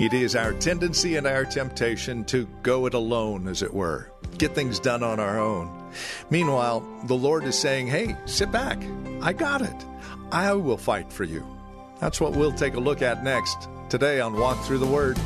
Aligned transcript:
It 0.00 0.12
is 0.12 0.34
our 0.34 0.52
tendency 0.54 1.14
and 1.14 1.24
our 1.24 1.44
temptation 1.44 2.24
to 2.24 2.48
go 2.64 2.86
it 2.86 2.94
alone, 2.94 3.46
as 3.46 3.62
it 3.62 3.72
were, 3.72 4.10
get 4.38 4.52
things 4.52 4.80
done 4.80 5.04
on 5.04 5.20
our 5.20 5.38
own. 5.38 5.92
Meanwhile, 6.30 6.80
the 7.04 7.14
Lord 7.14 7.44
is 7.44 7.56
saying, 7.56 7.86
Hey, 7.86 8.16
sit 8.24 8.50
back. 8.50 8.82
I 9.22 9.32
got 9.32 9.62
it. 9.62 9.86
I 10.32 10.52
will 10.54 10.76
fight 10.76 11.12
for 11.12 11.22
you. 11.22 11.46
That's 12.00 12.20
what 12.20 12.32
we'll 12.32 12.52
take 12.52 12.74
a 12.74 12.80
look 12.80 13.02
at 13.02 13.22
next, 13.22 13.68
today 13.88 14.18
on 14.18 14.36
Walk 14.36 14.60
Through 14.64 14.78
the 14.78 14.86
Word. 14.86 15.16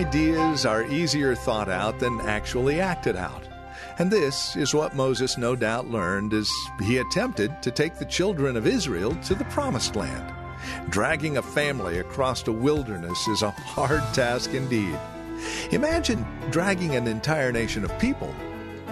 Ideas 0.00 0.64
are 0.64 0.84
easier 0.84 1.34
thought 1.34 1.68
out 1.68 1.98
than 1.98 2.22
actually 2.22 2.80
acted 2.80 3.16
out. 3.16 3.46
And 3.98 4.10
this 4.10 4.56
is 4.56 4.72
what 4.72 4.96
Moses 4.96 5.36
no 5.36 5.54
doubt 5.54 5.90
learned 5.90 6.32
as 6.32 6.50
he 6.80 6.96
attempted 6.96 7.60
to 7.62 7.70
take 7.70 7.96
the 7.96 8.06
children 8.06 8.56
of 8.56 8.66
Israel 8.66 9.14
to 9.16 9.34
the 9.34 9.44
Promised 9.44 9.96
Land. 9.96 10.34
Dragging 10.88 11.36
a 11.36 11.42
family 11.42 11.98
across 11.98 12.48
a 12.48 12.50
wilderness 12.52 13.28
is 13.28 13.42
a 13.42 13.50
hard 13.50 14.02
task 14.14 14.54
indeed. 14.54 14.98
Imagine 15.70 16.24
dragging 16.48 16.96
an 16.96 17.06
entire 17.06 17.52
nation 17.52 17.84
of 17.84 17.98
people. 17.98 18.34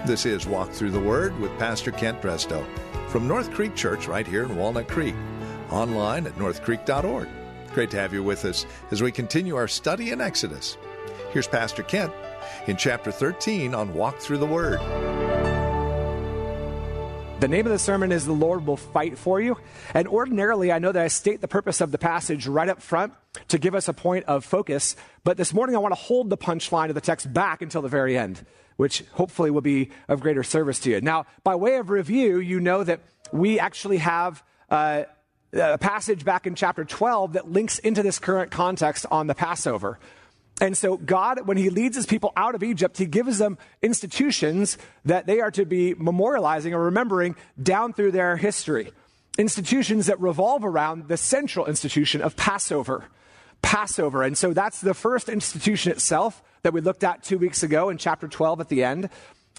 This 0.04 0.26
is 0.26 0.46
Walk 0.46 0.72
Through 0.72 0.90
the 0.90 1.00
Word 1.00 1.40
with 1.40 1.58
Pastor 1.58 1.90
Kent 1.90 2.20
Drestow 2.20 2.66
from 3.08 3.26
North 3.26 3.50
Creek 3.52 3.74
Church 3.74 4.06
right 4.08 4.26
here 4.26 4.42
in 4.42 4.56
Walnut 4.56 4.88
Creek. 4.88 5.14
Online 5.70 6.26
at 6.26 6.34
northcreek.org. 6.34 7.28
Great 7.72 7.90
to 7.92 7.96
have 7.96 8.12
you 8.12 8.22
with 8.22 8.44
us 8.44 8.66
as 8.90 9.02
we 9.02 9.10
continue 9.10 9.56
our 9.56 9.68
study 9.68 10.10
in 10.10 10.20
Exodus. 10.20 10.76
Here's 11.30 11.46
Pastor 11.46 11.82
Kent 11.82 12.12
in 12.66 12.78
chapter 12.78 13.12
13 13.12 13.74
on 13.74 13.92
Walk 13.92 14.18
Through 14.18 14.38
the 14.38 14.46
Word. 14.46 14.80
The 17.40 17.48
name 17.48 17.66
of 17.66 17.72
the 17.72 17.78
sermon 17.78 18.12
is 18.12 18.24
The 18.24 18.32
Lord 18.32 18.66
Will 18.66 18.78
Fight 18.78 19.18
For 19.18 19.38
You. 19.38 19.58
And 19.92 20.08
ordinarily, 20.08 20.72
I 20.72 20.78
know 20.78 20.90
that 20.90 21.04
I 21.04 21.08
state 21.08 21.42
the 21.42 21.46
purpose 21.46 21.82
of 21.82 21.92
the 21.92 21.98
passage 21.98 22.46
right 22.46 22.68
up 22.68 22.80
front 22.80 23.12
to 23.48 23.58
give 23.58 23.74
us 23.74 23.88
a 23.88 23.92
point 23.92 24.24
of 24.24 24.42
focus. 24.42 24.96
But 25.22 25.36
this 25.36 25.52
morning, 25.52 25.76
I 25.76 25.80
want 25.80 25.92
to 25.92 26.00
hold 26.00 26.30
the 26.30 26.38
punchline 26.38 26.88
of 26.88 26.94
the 26.94 27.02
text 27.02 27.30
back 27.30 27.60
until 27.60 27.82
the 27.82 27.88
very 27.88 28.16
end, 28.16 28.44
which 28.76 29.04
hopefully 29.12 29.50
will 29.50 29.60
be 29.60 29.90
of 30.08 30.20
greater 30.20 30.42
service 30.42 30.80
to 30.80 30.90
you. 30.90 31.00
Now, 31.02 31.26
by 31.44 31.56
way 31.56 31.76
of 31.76 31.90
review, 31.90 32.38
you 32.38 32.58
know 32.58 32.82
that 32.84 33.00
we 33.32 33.60
actually 33.60 33.98
have. 33.98 34.42
Uh, 34.70 35.04
a 35.50 35.78
passage 35.78 36.26
back 36.26 36.46
in 36.46 36.54
chapter 36.54 36.84
12 36.84 37.32
that 37.32 37.50
links 37.50 37.78
into 37.78 38.02
this 38.02 38.18
current 38.18 38.50
context 38.50 39.06
on 39.10 39.28
the 39.28 39.34
Passover. 39.34 39.98
And 40.60 40.76
so, 40.76 40.96
God, 40.96 41.46
when 41.46 41.56
He 41.56 41.70
leads 41.70 41.96
His 41.96 42.06
people 42.06 42.32
out 42.36 42.54
of 42.54 42.62
Egypt, 42.62 42.98
He 42.98 43.06
gives 43.06 43.38
them 43.38 43.58
institutions 43.82 44.76
that 45.04 45.26
they 45.26 45.40
are 45.40 45.50
to 45.52 45.64
be 45.64 45.94
memorializing 45.94 46.72
or 46.72 46.84
remembering 46.84 47.36
down 47.62 47.92
through 47.92 48.12
their 48.12 48.36
history. 48.36 48.92
Institutions 49.38 50.06
that 50.06 50.20
revolve 50.20 50.64
around 50.64 51.08
the 51.08 51.16
central 51.16 51.66
institution 51.66 52.20
of 52.20 52.36
Passover. 52.36 53.04
Passover. 53.62 54.22
And 54.22 54.36
so, 54.36 54.52
that's 54.52 54.80
the 54.80 54.94
first 54.94 55.28
institution 55.28 55.92
itself 55.92 56.42
that 56.62 56.72
we 56.72 56.80
looked 56.80 57.04
at 57.04 57.22
two 57.22 57.38
weeks 57.38 57.62
ago 57.62 57.88
in 57.88 57.98
chapter 57.98 58.26
12 58.26 58.60
at 58.60 58.68
the 58.68 58.82
end. 58.82 59.10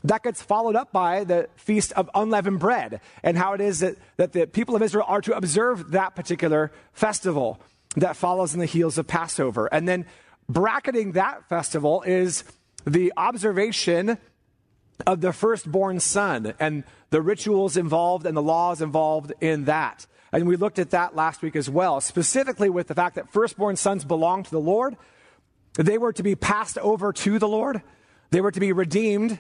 That 0.04 0.24
gets 0.24 0.42
followed 0.42 0.76
up 0.76 0.92
by 0.92 1.24
the 1.24 1.50
Feast 1.56 1.92
of 1.94 2.10
Unleavened 2.16 2.60
Bread 2.60 3.02
and 3.22 3.38
how 3.38 3.54
it 3.54 3.62
is 3.62 3.80
that, 3.80 3.96
that 4.18 4.32
the 4.32 4.48
people 4.48 4.76
of 4.76 4.82
Israel 4.82 5.06
are 5.08 5.22
to 5.22 5.36
observe 5.36 5.92
that 5.92 6.16
particular 6.16 6.72
festival 6.94 7.60
that 7.96 8.16
follows 8.16 8.54
in 8.54 8.60
the 8.60 8.66
heels 8.66 8.98
of 8.98 9.08
Passover. 9.08 9.68
And 9.74 9.88
then 9.88 10.06
bracketing 10.50 11.14
that 11.14 11.48
festival 11.48 12.02
is 12.02 12.44
the 12.86 13.14
observation 13.16 14.18
of 15.08 15.22
the 15.22 15.32
firstborn 15.32 16.00
son 16.00 16.54
and 16.60 16.84
the 17.12 17.22
rituals 17.22 17.78
involved 17.78 18.26
and 18.26 18.36
the 18.36 18.42
laws 18.42 18.82
involved 18.82 19.32
in 19.40 19.66
that. 19.66 20.06
And 20.32 20.48
we 20.48 20.58
looked 20.58 20.80
at 20.80 20.90
that 20.90 21.16
last 21.16 21.42
week 21.42 21.56
as 21.56 21.70
well, 21.70 22.02
specifically 22.02 22.70
with 22.70 22.88
the 22.88 22.96
fact 22.96 23.16
that 23.16 23.32
firstborn 23.32 23.78
sons 23.78 24.04
belong 24.04 24.44
to 24.44 24.52
the 24.52 24.60
Lord. 24.60 24.98
They 25.76 25.98
were 25.98 26.14
to 26.14 26.24
be 26.24 26.36
passed 26.36 26.78
over 26.80 27.14
to 27.14 27.40
the 27.40 27.48
Lord. 27.48 27.82
They 28.32 28.42
were 28.42 28.52
to 28.52 28.60
be 28.60 28.74
redeemed 28.74 29.40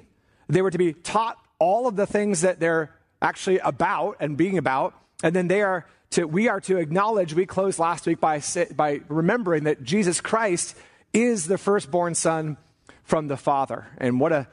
they 0.49 0.63
were 0.63 0.71
to 0.71 0.77
be 0.77 0.93
taught 0.93 1.37
all 1.59 1.87
of 1.87 1.95
the 1.95 2.07
things 2.07 2.41
that 2.41 2.59
they're 2.59 2.89
actually 3.21 3.59
about 3.59 4.17
and 4.19 4.35
being 4.35 4.57
about. 4.57 4.95
And 5.23 5.35
then 5.35 5.47
they 5.47 5.61
are 5.61 5.85
to, 6.11 6.25
we 6.25 6.47
are 6.47 6.59
to 6.61 6.77
acknowledge, 6.77 7.35
we 7.35 7.45
closed 7.45 7.77
last 7.77 8.07
week 8.07 8.19
by, 8.19 8.41
by 8.75 9.01
remembering 9.07 9.65
that 9.65 9.83
Jesus 9.83 10.19
Christ 10.19 10.75
is 11.13 11.47
the 11.47 11.57
firstborn 11.57 12.15
son 12.15 12.57
from 13.03 13.27
the 13.27 13.37
Father. 13.37 13.87
And 13.97 14.19
what 14.19 14.31
a 14.31 14.47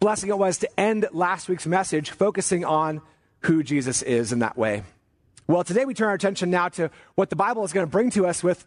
blessing 0.00 0.30
it 0.30 0.38
was 0.38 0.58
to 0.58 0.80
end 0.80 1.06
last 1.12 1.48
week's 1.48 1.66
message 1.66 2.10
focusing 2.10 2.64
on 2.64 3.00
who 3.40 3.62
Jesus 3.62 4.02
is 4.02 4.32
in 4.32 4.40
that 4.40 4.56
way. 4.56 4.82
Well, 5.46 5.64
today 5.64 5.84
we 5.84 5.94
turn 5.94 6.08
our 6.08 6.14
attention 6.14 6.50
now 6.50 6.68
to 6.70 6.90
what 7.14 7.30
the 7.30 7.36
Bible 7.36 7.64
is 7.64 7.72
going 7.72 7.86
to 7.86 7.90
bring 7.90 8.10
to 8.10 8.26
us 8.26 8.42
with 8.42 8.64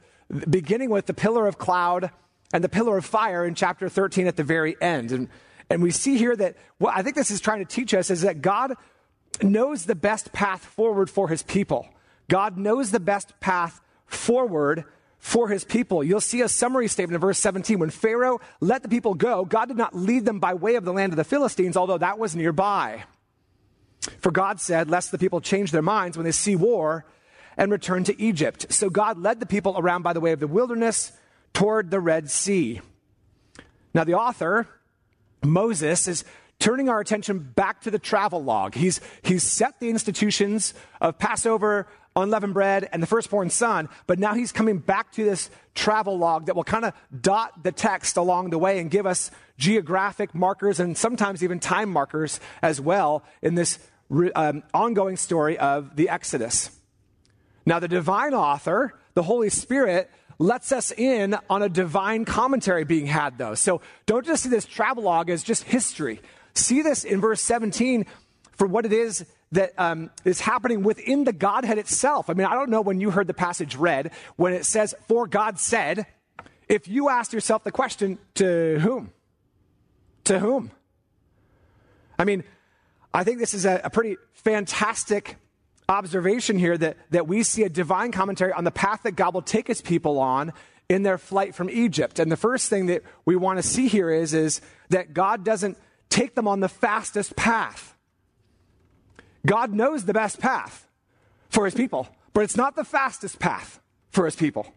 beginning 0.49 0.89
with 0.89 1.05
the 1.05 1.13
pillar 1.13 1.47
of 1.47 1.57
cloud 1.57 2.11
and 2.53 2.63
the 2.63 2.69
pillar 2.69 2.97
of 2.97 3.05
fire 3.05 3.45
in 3.45 3.55
chapter 3.55 3.89
13 3.89 4.27
at 4.27 4.35
the 4.35 4.43
very 4.43 4.75
end. 4.81 5.11
And 5.11 5.29
and 5.69 5.81
we 5.81 5.91
see 5.91 6.17
here 6.17 6.35
that 6.35 6.55
what 6.77 6.95
I 6.95 7.01
think 7.01 7.15
this 7.15 7.31
is 7.31 7.41
trying 7.41 7.59
to 7.59 7.65
teach 7.65 7.93
us 7.93 8.09
is 8.09 8.21
that 8.21 8.41
God 8.41 8.75
knows 9.41 9.85
the 9.85 9.95
best 9.95 10.31
path 10.31 10.63
forward 10.63 11.09
for 11.09 11.27
his 11.27 11.43
people. 11.43 11.87
God 12.27 12.57
knows 12.57 12.91
the 12.91 12.99
best 12.99 13.39
path 13.39 13.81
forward 14.05 14.85
for 15.25 15.49
his 15.49 15.63
people. 15.63 16.03
You'll 16.03 16.21
see 16.21 16.41
a 16.41 16.47
summary 16.47 16.87
statement 16.87 17.15
in 17.15 17.19
verse 17.19 17.39
17. 17.39 17.79
When 17.79 17.89
Pharaoh 17.89 18.41
let 18.59 18.83
the 18.83 18.89
people 18.89 19.15
go, 19.15 19.43
God 19.43 19.69
did 19.69 19.75
not 19.75 19.95
lead 19.95 20.23
them 20.23 20.39
by 20.39 20.53
way 20.53 20.75
of 20.75 20.85
the 20.85 20.93
land 20.93 21.13
of 21.13 21.17
the 21.17 21.23
Philistines, 21.23 21.75
although 21.75 21.97
that 21.97 22.19
was 22.19 22.35
nearby. 22.35 23.05
For 24.19 24.31
God 24.31 24.61
said, 24.61 24.87
lest 24.87 25.11
the 25.11 25.17
people 25.17 25.41
change 25.41 25.71
their 25.71 25.81
minds 25.81 26.15
when 26.15 26.25
they 26.25 26.31
see 26.31 26.55
war 26.55 27.05
and 27.57 27.71
return 27.71 28.03
to 28.03 28.21
Egypt. 28.21 28.67
So 28.69 28.91
God 28.91 29.17
led 29.17 29.39
the 29.39 29.47
people 29.47 29.73
around 29.75 30.03
by 30.03 30.13
the 30.13 30.19
way 30.19 30.31
of 30.31 30.39
the 30.39 30.47
wilderness 30.47 31.11
toward 31.53 31.89
the 31.89 31.99
Red 31.99 32.29
Sea. 32.29 32.81
Now, 33.95 34.03
the 34.03 34.13
author 34.13 34.67
Moses 35.43 36.07
is 36.07 36.23
turning 36.59 36.87
our 36.87 36.99
attention 36.99 37.39
back 37.39 37.81
to 37.81 37.89
the 37.89 37.97
travel 37.97 38.43
log. 38.43 38.75
He's, 38.75 39.01
he's 39.23 39.41
set 39.41 39.79
the 39.79 39.89
institutions 39.89 40.75
of 41.01 41.17
Passover, 41.17 41.87
unleavened 42.15 42.53
bread, 42.53 42.87
and 42.91 43.03
the 43.03 43.07
firstborn 43.07 43.49
son, 43.49 43.89
but 44.07 44.19
now 44.19 44.33
he's 44.33 44.51
coming 44.51 44.77
back 44.77 45.11
to 45.11 45.25
this 45.25 45.49
travel 45.73 46.17
log 46.17 46.45
that 46.45 46.55
will 46.55 46.63
kind 46.63 46.85
of 46.85 46.93
dot 47.21 47.63
the 47.63 47.71
text 47.71 48.17
along 48.17 48.49
the 48.49 48.57
way 48.57 48.79
and 48.79 48.89
give 48.89 49.05
us 49.05 49.31
geographic 49.57 50.33
markers 50.33 50.79
and 50.79 50.97
sometimes 50.97 51.43
even 51.43 51.59
time 51.59 51.89
markers 51.89 52.39
as 52.61 52.79
well 52.79 53.23
in 53.41 53.55
this 53.55 53.79
um, 54.35 54.63
ongoing 54.73 55.17
story 55.17 55.57
of 55.57 55.95
the 55.95 56.09
Exodus. 56.09 56.69
Now, 57.65 57.79
the 57.79 57.87
divine 57.87 58.33
author, 58.33 58.93
the 59.13 59.23
Holy 59.23 59.49
Spirit, 59.49 60.09
lets 60.37 60.71
us 60.71 60.91
in 60.91 61.35
on 61.49 61.63
a 61.63 61.69
divine 61.69 62.25
commentary 62.25 62.83
being 62.83 63.07
had, 63.07 63.37
though. 63.37 63.55
So 63.55 63.81
don't 64.05 64.25
just 64.25 64.43
see 64.43 64.49
this 64.49 64.65
travelogue 64.65 65.29
as 65.29 65.43
just 65.43 65.63
history. 65.63 66.21
See 66.53 66.81
this 66.81 67.03
in 67.03 67.21
verse 67.21 67.41
17 67.41 68.05
for 68.53 68.67
what 68.67 68.85
it 68.85 68.93
is 68.93 69.25
that 69.51 69.73
um, 69.77 70.09
is 70.23 70.41
happening 70.41 70.83
within 70.83 71.23
the 71.23 71.33
Godhead 71.33 71.77
itself. 71.77 72.29
I 72.29 72.33
mean, 72.33 72.47
I 72.47 72.55
don't 72.55 72.69
know 72.69 72.81
when 72.81 72.99
you 72.99 73.11
heard 73.11 73.27
the 73.27 73.33
passage 73.33 73.75
read, 73.75 74.11
when 74.35 74.53
it 74.53 74.65
says, 74.65 74.95
For 75.07 75.27
God 75.27 75.59
said, 75.59 76.05
if 76.67 76.87
you 76.87 77.09
ask 77.09 77.31
yourself 77.31 77.63
the 77.63 77.71
question, 77.71 78.17
to 78.35 78.79
whom? 78.79 79.11
To 80.25 80.39
whom? 80.39 80.71
I 82.17 82.23
mean, 82.23 82.43
I 83.13 83.23
think 83.23 83.39
this 83.39 83.53
is 83.53 83.65
a, 83.65 83.81
a 83.83 83.89
pretty 83.89 84.17
fantastic 84.33 85.37
observation 85.87 86.57
here 86.57 86.77
that, 86.77 86.97
that 87.11 87.27
we 87.27 87.43
see 87.43 87.63
a 87.63 87.69
divine 87.69 88.11
commentary 88.11 88.51
on 88.51 88.63
the 88.63 88.71
path 88.71 89.01
that 89.03 89.11
God 89.11 89.33
will 89.33 89.41
take 89.41 89.67
his 89.67 89.81
people 89.81 90.19
on 90.19 90.53
in 90.89 91.03
their 91.03 91.17
flight 91.17 91.55
from 91.55 91.69
Egypt. 91.69 92.19
And 92.19 92.31
the 92.31 92.37
first 92.37 92.69
thing 92.69 92.87
that 92.87 93.03
we 93.25 93.35
want 93.35 93.57
to 93.57 93.63
see 93.63 93.87
here 93.87 94.09
is, 94.09 94.33
is 94.33 94.61
that 94.89 95.13
God 95.13 95.43
doesn't 95.43 95.77
take 96.09 96.35
them 96.35 96.47
on 96.47 96.59
the 96.59 96.69
fastest 96.69 97.35
path. 97.35 97.94
God 99.45 99.73
knows 99.73 100.05
the 100.05 100.13
best 100.13 100.39
path 100.39 100.87
for 101.49 101.65
his 101.65 101.73
people, 101.73 102.07
but 102.33 102.43
it's 102.43 102.57
not 102.57 102.75
the 102.75 102.83
fastest 102.83 103.39
path 103.39 103.79
for 104.09 104.25
his 104.25 104.35
people. 104.35 104.67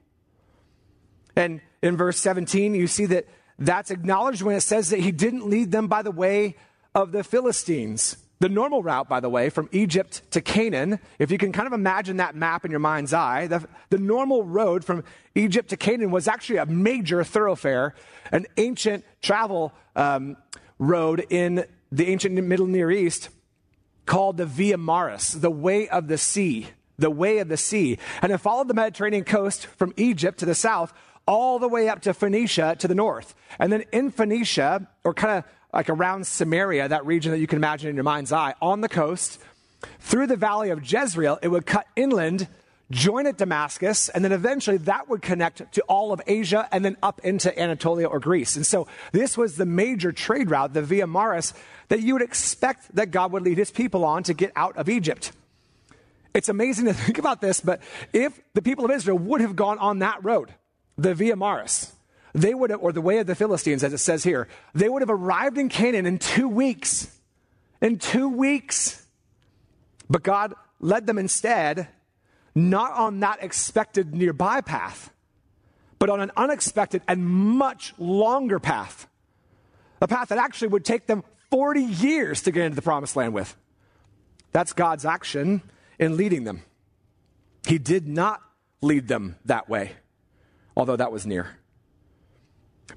And 1.36 1.60
in 1.82 1.96
verse 1.96 2.18
17, 2.18 2.74
you 2.74 2.86
see 2.86 3.06
that 3.06 3.26
that's 3.58 3.90
acknowledged 3.90 4.42
when 4.42 4.56
it 4.56 4.60
says 4.60 4.90
that 4.90 5.00
he 5.00 5.12
didn't 5.12 5.48
lead 5.48 5.72
them 5.72 5.86
by 5.86 6.02
the 6.02 6.10
way 6.10 6.56
of 6.94 7.12
the 7.12 7.24
Philistines. 7.24 8.16
The 8.40 8.48
normal 8.48 8.84
route, 8.84 9.08
by 9.08 9.18
the 9.18 9.28
way, 9.28 9.50
from 9.50 9.68
Egypt 9.72 10.22
to 10.30 10.40
Canaan, 10.40 11.00
if 11.18 11.32
you 11.32 11.38
can 11.38 11.50
kind 11.50 11.66
of 11.66 11.72
imagine 11.72 12.18
that 12.18 12.36
map 12.36 12.64
in 12.64 12.70
your 12.70 12.80
mind's 12.80 13.12
eye, 13.12 13.48
the, 13.48 13.66
the 13.90 13.98
normal 13.98 14.44
road 14.44 14.84
from 14.84 15.02
Egypt 15.34 15.70
to 15.70 15.76
Canaan 15.76 16.12
was 16.12 16.28
actually 16.28 16.58
a 16.58 16.66
major 16.66 17.24
thoroughfare, 17.24 17.94
an 18.30 18.46
ancient 18.56 19.04
travel 19.22 19.72
um, 19.96 20.36
road 20.78 21.26
in 21.30 21.64
the 21.90 22.08
ancient 22.08 22.34
Middle 22.34 22.66
Near 22.66 22.92
East 22.92 23.30
called 24.08 24.38
the 24.38 24.46
Via 24.46 24.76
Maris, 24.76 25.32
the 25.32 25.50
way 25.50 25.88
of 25.88 26.08
the 26.08 26.18
sea, 26.18 26.66
the 26.98 27.10
way 27.10 27.38
of 27.38 27.48
the 27.48 27.56
sea. 27.56 27.98
And 28.22 28.32
it 28.32 28.38
followed 28.38 28.66
the 28.66 28.74
Mediterranean 28.74 29.22
coast 29.22 29.66
from 29.66 29.94
Egypt 29.96 30.38
to 30.40 30.46
the 30.46 30.54
south 30.54 30.92
all 31.26 31.58
the 31.58 31.68
way 31.68 31.88
up 31.88 32.00
to 32.00 32.14
Phoenicia 32.14 32.74
to 32.78 32.88
the 32.88 32.94
north. 32.94 33.34
And 33.58 33.70
then 33.70 33.84
in 33.92 34.10
Phoenicia, 34.10 34.88
or 35.04 35.14
kind 35.14 35.38
of 35.38 35.44
like 35.72 35.90
around 35.90 36.26
Samaria, 36.26 36.88
that 36.88 37.04
region 37.04 37.30
that 37.32 37.38
you 37.38 37.46
can 37.46 37.58
imagine 37.58 37.90
in 37.90 37.96
your 37.96 38.04
mind's 38.04 38.32
eye, 38.32 38.54
on 38.62 38.80
the 38.80 38.88
coast, 38.88 39.38
through 40.00 40.26
the 40.26 40.36
valley 40.36 40.70
of 40.70 40.90
Jezreel, 40.90 41.38
it 41.42 41.48
would 41.48 41.66
cut 41.66 41.86
inland, 41.94 42.48
join 42.90 43.26
at 43.26 43.36
Damascus, 43.36 44.08
and 44.08 44.24
then 44.24 44.32
eventually 44.32 44.78
that 44.78 45.08
would 45.08 45.20
connect 45.20 45.72
to 45.72 45.82
all 45.82 46.12
of 46.12 46.22
Asia 46.26 46.68
and 46.72 46.84
then 46.84 46.96
up 47.02 47.20
into 47.22 47.56
Anatolia 47.58 48.06
or 48.06 48.18
Greece. 48.18 48.56
And 48.56 48.66
so 48.66 48.86
this 49.12 49.36
was 49.36 49.56
the 49.56 49.66
major 49.66 50.12
trade 50.12 50.50
route, 50.50 50.72
the 50.72 50.82
Via 50.82 51.06
Maris, 51.06 51.52
that 51.88 52.00
you 52.00 52.14
would 52.14 52.22
expect 52.22 52.94
that 52.94 53.10
God 53.10 53.32
would 53.32 53.42
lead 53.42 53.58
his 53.58 53.70
people 53.70 54.04
on 54.04 54.22
to 54.24 54.34
get 54.34 54.52
out 54.56 54.76
of 54.76 54.88
Egypt. 54.88 55.32
It's 56.32 56.48
amazing 56.48 56.86
to 56.86 56.94
think 56.94 57.18
about 57.18 57.40
this, 57.40 57.60
but 57.60 57.82
if 58.12 58.40
the 58.54 58.62
people 58.62 58.84
of 58.84 58.90
Israel 58.90 59.18
would 59.18 59.40
have 59.40 59.56
gone 59.56 59.78
on 59.78 59.98
that 59.98 60.24
road, 60.24 60.54
the 60.96 61.14
Via 61.14 61.36
Maris, 61.36 61.92
they 62.34 62.54
would 62.54 62.70
have, 62.70 62.80
or 62.80 62.92
the 62.92 63.00
way 63.00 63.18
of 63.18 63.26
the 63.26 63.34
Philistines, 63.34 63.84
as 63.84 63.92
it 63.92 63.98
says 63.98 64.22
here, 64.22 64.48
they 64.74 64.88
would 64.88 65.02
have 65.02 65.10
arrived 65.10 65.58
in 65.58 65.68
Canaan 65.68 66.06
in 66.06 66.18
two 66.18 66.48
weeks. 66.48 67.14
In 67.80 67.98
two 67.98 68.28
weeks. 68.28 69.04
But 70.10 70.22
God 70.22 70.54
led 70.80 71.06
them 71.06 71.18
instead, 71.18 71.88
not 72.58 72.92
on 72.92 73.20
that 73.20 73.42
expected 73.42 74.14
nearby 74.14 74.60
path, 74.60 75.10
but 75.98 76.10
on 76.10 76.20
an 76.20 76.30
unexpected 76.36 77.02
and 77.06 77.24
much 77.24 77.94
longer 77.98 78.58
path. 78.58 79.06
A 80.00 80.08
path 80.08 80.28
that 80.28 80.38
actually 80.38 80.68
would 80.68 80.84
take 80.84 81.06
them 81.06 81.24
40 81.50 81.80
years 81.80 82.42
to 82.42 82.50
get 82.50 82.64
into 82.64 82.76
the 82.76 82.82
promised 82.82 83.16
land 83.16 83.32
with. 83.32 83.56
That's 84.52 84.72
God's 84.72 85.04
action 85.04 85.62
in 85.98 86.16
leading 86.16 86.44
them. 86.44 86.62
He 87.66 87.78
did 87.78 88.08
not 88.08 88.40
lead 88.80 89.08
them 89.08 89.36
that 89.44 89.68
way, 89.68 89.92
although 90.76 90.96
that 90.96 91.12
was 91.12 91.26
near. 91.26 91.58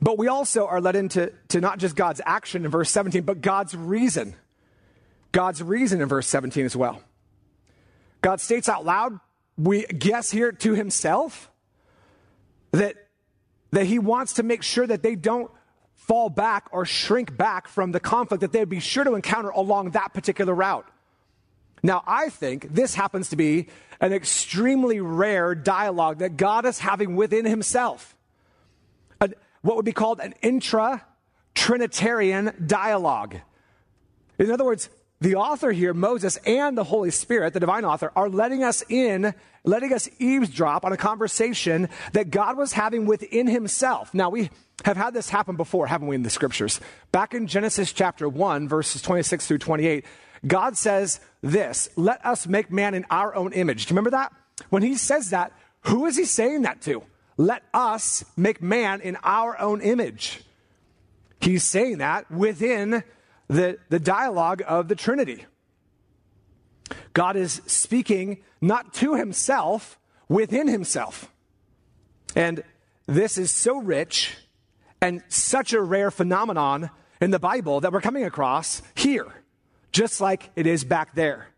But 0.02 0.18
we 0.18 0.28
also 0.28 0.68
are 0.68 0.80
led 0.80 0.96
into 0.96 1.34
to 1.50 1.60
not 1.62 1.80
just 1.80 1.96
God's 1.96 2.22
action 2.26 2.66
in 2.66 2.72
verse 2.72 2.90
17, 2.90 3.24
but 3.24 3.42
God's 3.42 3.76
reason. 3.76 4.36
God's 5.32 5.62
reason 5.62 6.02
in 6.02 6.08
verse 6.08 6.28
17 6.28 6.66
as 6.66 6.76
well. 6.76 7.02
God 8.22 8.40
states 8.40 8.70
out 8.70 8.86
loud, 8.86 9.20
we 9.58 9.86
guess 9.86 10.32
here 10.32 10.52
to 10.52 10.74
himself, 10.74 11.50
that, 12.72 12.96
that 13.72 13.86
he 13.86 14.00
wants 14.00 14.34
to 14.34 14.44
make 14.44 14.64
sure 14.64 14.88
that 14.88 15.04
they 15.04 15.16
don't 15.16 15.52
fall 15.96 16.30
back 16.30 16.68
or 16.72 16.86
shrink 16.86 17.36
back 17.38 17.68
from 17.68 17.92
the 17.92 18.00
conflict 18.00 18.42
that 18.42 18.52
they'd 18.52 18.70
be 18.70 18.80
sure 18.80 19.04
to 19.04 19.14
encounter 19.14 19.50
along 19.50 19.92
that 19.92 20.14
particular 20.14 20.54
route. 20.54 20.88
Now, 21.84 22.04
I 22.06 22.30
think 22.30 22.74
this 22.74 22.96
happens 22.96 23.30
to 23.30 23.36
be 23.36 23.68
an 24.00 24.14
extremely 24.14 25.00
rare 25.00 25.56
dialogue 25.56 26.20
that 26.20 26.38
God 26.38 26.66
is 26.66 26.80
having 26.80 27.16
within 27.16 27.46
himself. 27.46 28.16
A, 29.20 29.30
what 29.62 29.76
would 29.76 29.86
be 29.86 29.92
called 29.92 30.20
an 30.20 30.34
intra 30.42 31.06
Trinitarian 31.54 32.54
dialogue. 32.66 33.38
In 34.38 34.52
other 34.52 34.66
words, 34.66 34.90
the 35.22 35.36
author 35.36 35.72
here, 35.72 35.94
Moses, 35.94 36.38
and 36.48 36.76
the 36.76 36.84
Holy 36.84 37.12
Spirit, 37.12 37.54
the 37.54 37.60
divine 37.60 37.86
author, 37.86 38.12
are 38.16 38.28
letting 38.28 38.64
us 38.64 38.84
in, 38.90 39.36
letting 39.64 39.94
us 39.94 40.10
eavesdrop 40.18 40.84
on 40.84 40.94
a 40.94 40.98
conversation 40.98 41.90
that 42.14 42.32
God 42.32 42.58
was 42.58 42.74
having 42.74 43.06
within 43.06 43.46
himself. 43.46 44.16
Now, 44.16 44.32
we 44.32 44.50
have 44.84 44.98
had 44.98 45.14
this 45.14 45.30
happen 45.30 45.56
before, 45.56 45.86
haven't 45.86 46.08
we, 46.08 46.16
in 46.16 46.24
the 46.24 46.32
scriptures? 46.32 46.82
Back 47.12 47.36
in 47.36 47.46
Genesis 47.46 47.94
chapter 47.94 48.28
1, 48.28 48.68
verses 48.68 49.04
26 49.04 49.46
through 49.46 49.60
28, 49.60 50.06
God 50.48 50.76
says 50.76 51.20
this 51.42 51.90
Let 51.96 52.26
us 52.26 52.48
make 52.48 52.72
man 52.72 52.96
in 52.96 53.06
our 53.12 53.36
own 53.36 53.54
image. 53.54 53.86
Do 53.86 53.92
you 53.92 53.96
remember 53.96 54.18
that? 54.18 54.34
When 54.70 54.82
he 54.82 54.96
says 54.96 55.30
that, 55.30 55.54
who 55.82 56.08
is 56.08 56.18
he 56.18 56.26
saying 56.26 56.64
that 56.64 56.82
to? 56.82 57.04
Let 57.38 57.62
us 57.76 58.26
make 58.36 58.62
man 58.62 59.02
in 59.02 59.18
our 59.24 59.60
own 59.60 59.82
image. 59.82 60.42
He's 61.40 61.64
saying 61.64 62.00
that 62.00 62.30
within 62.32 63.04
the, 63.52 63.78
the 63.90 64.00
dialogue 64.00 64.64
of 64.66 64.88
the 64.88 64.96
Trinity. 64.96 65.46
God 67.14 67.36
is 67.36 67.62
speaking 67.68 68.38
not 68.62 68.94
to 68.96 69.16
himself, 69.16 70.00
within 70.30 70.68
himself. 70.68 71.30
And 72.34 72.64
this 73.08 73.38
is 73.38 73.52
so 73.52 73.78
rich 73.78 74.38
and 75.02 75.22
such 75.28 75.74
a 75.74 75.82
rare 75.82 76.12
phenomenon 76.12 76.92
in 77.20 77.32
the 77.32 77.40
Bible 77.40 77.82
that 77.82 77.92
we're 77.92 78.02
coming 78.02 78.24
across 78.24 78.82
here, 78.96 79.28
just 79.92 80.22
like 80.22 80.50
it 80.56 80.66
is 80.66 80.86
back 80.86 81.14
there. 81.14 81.50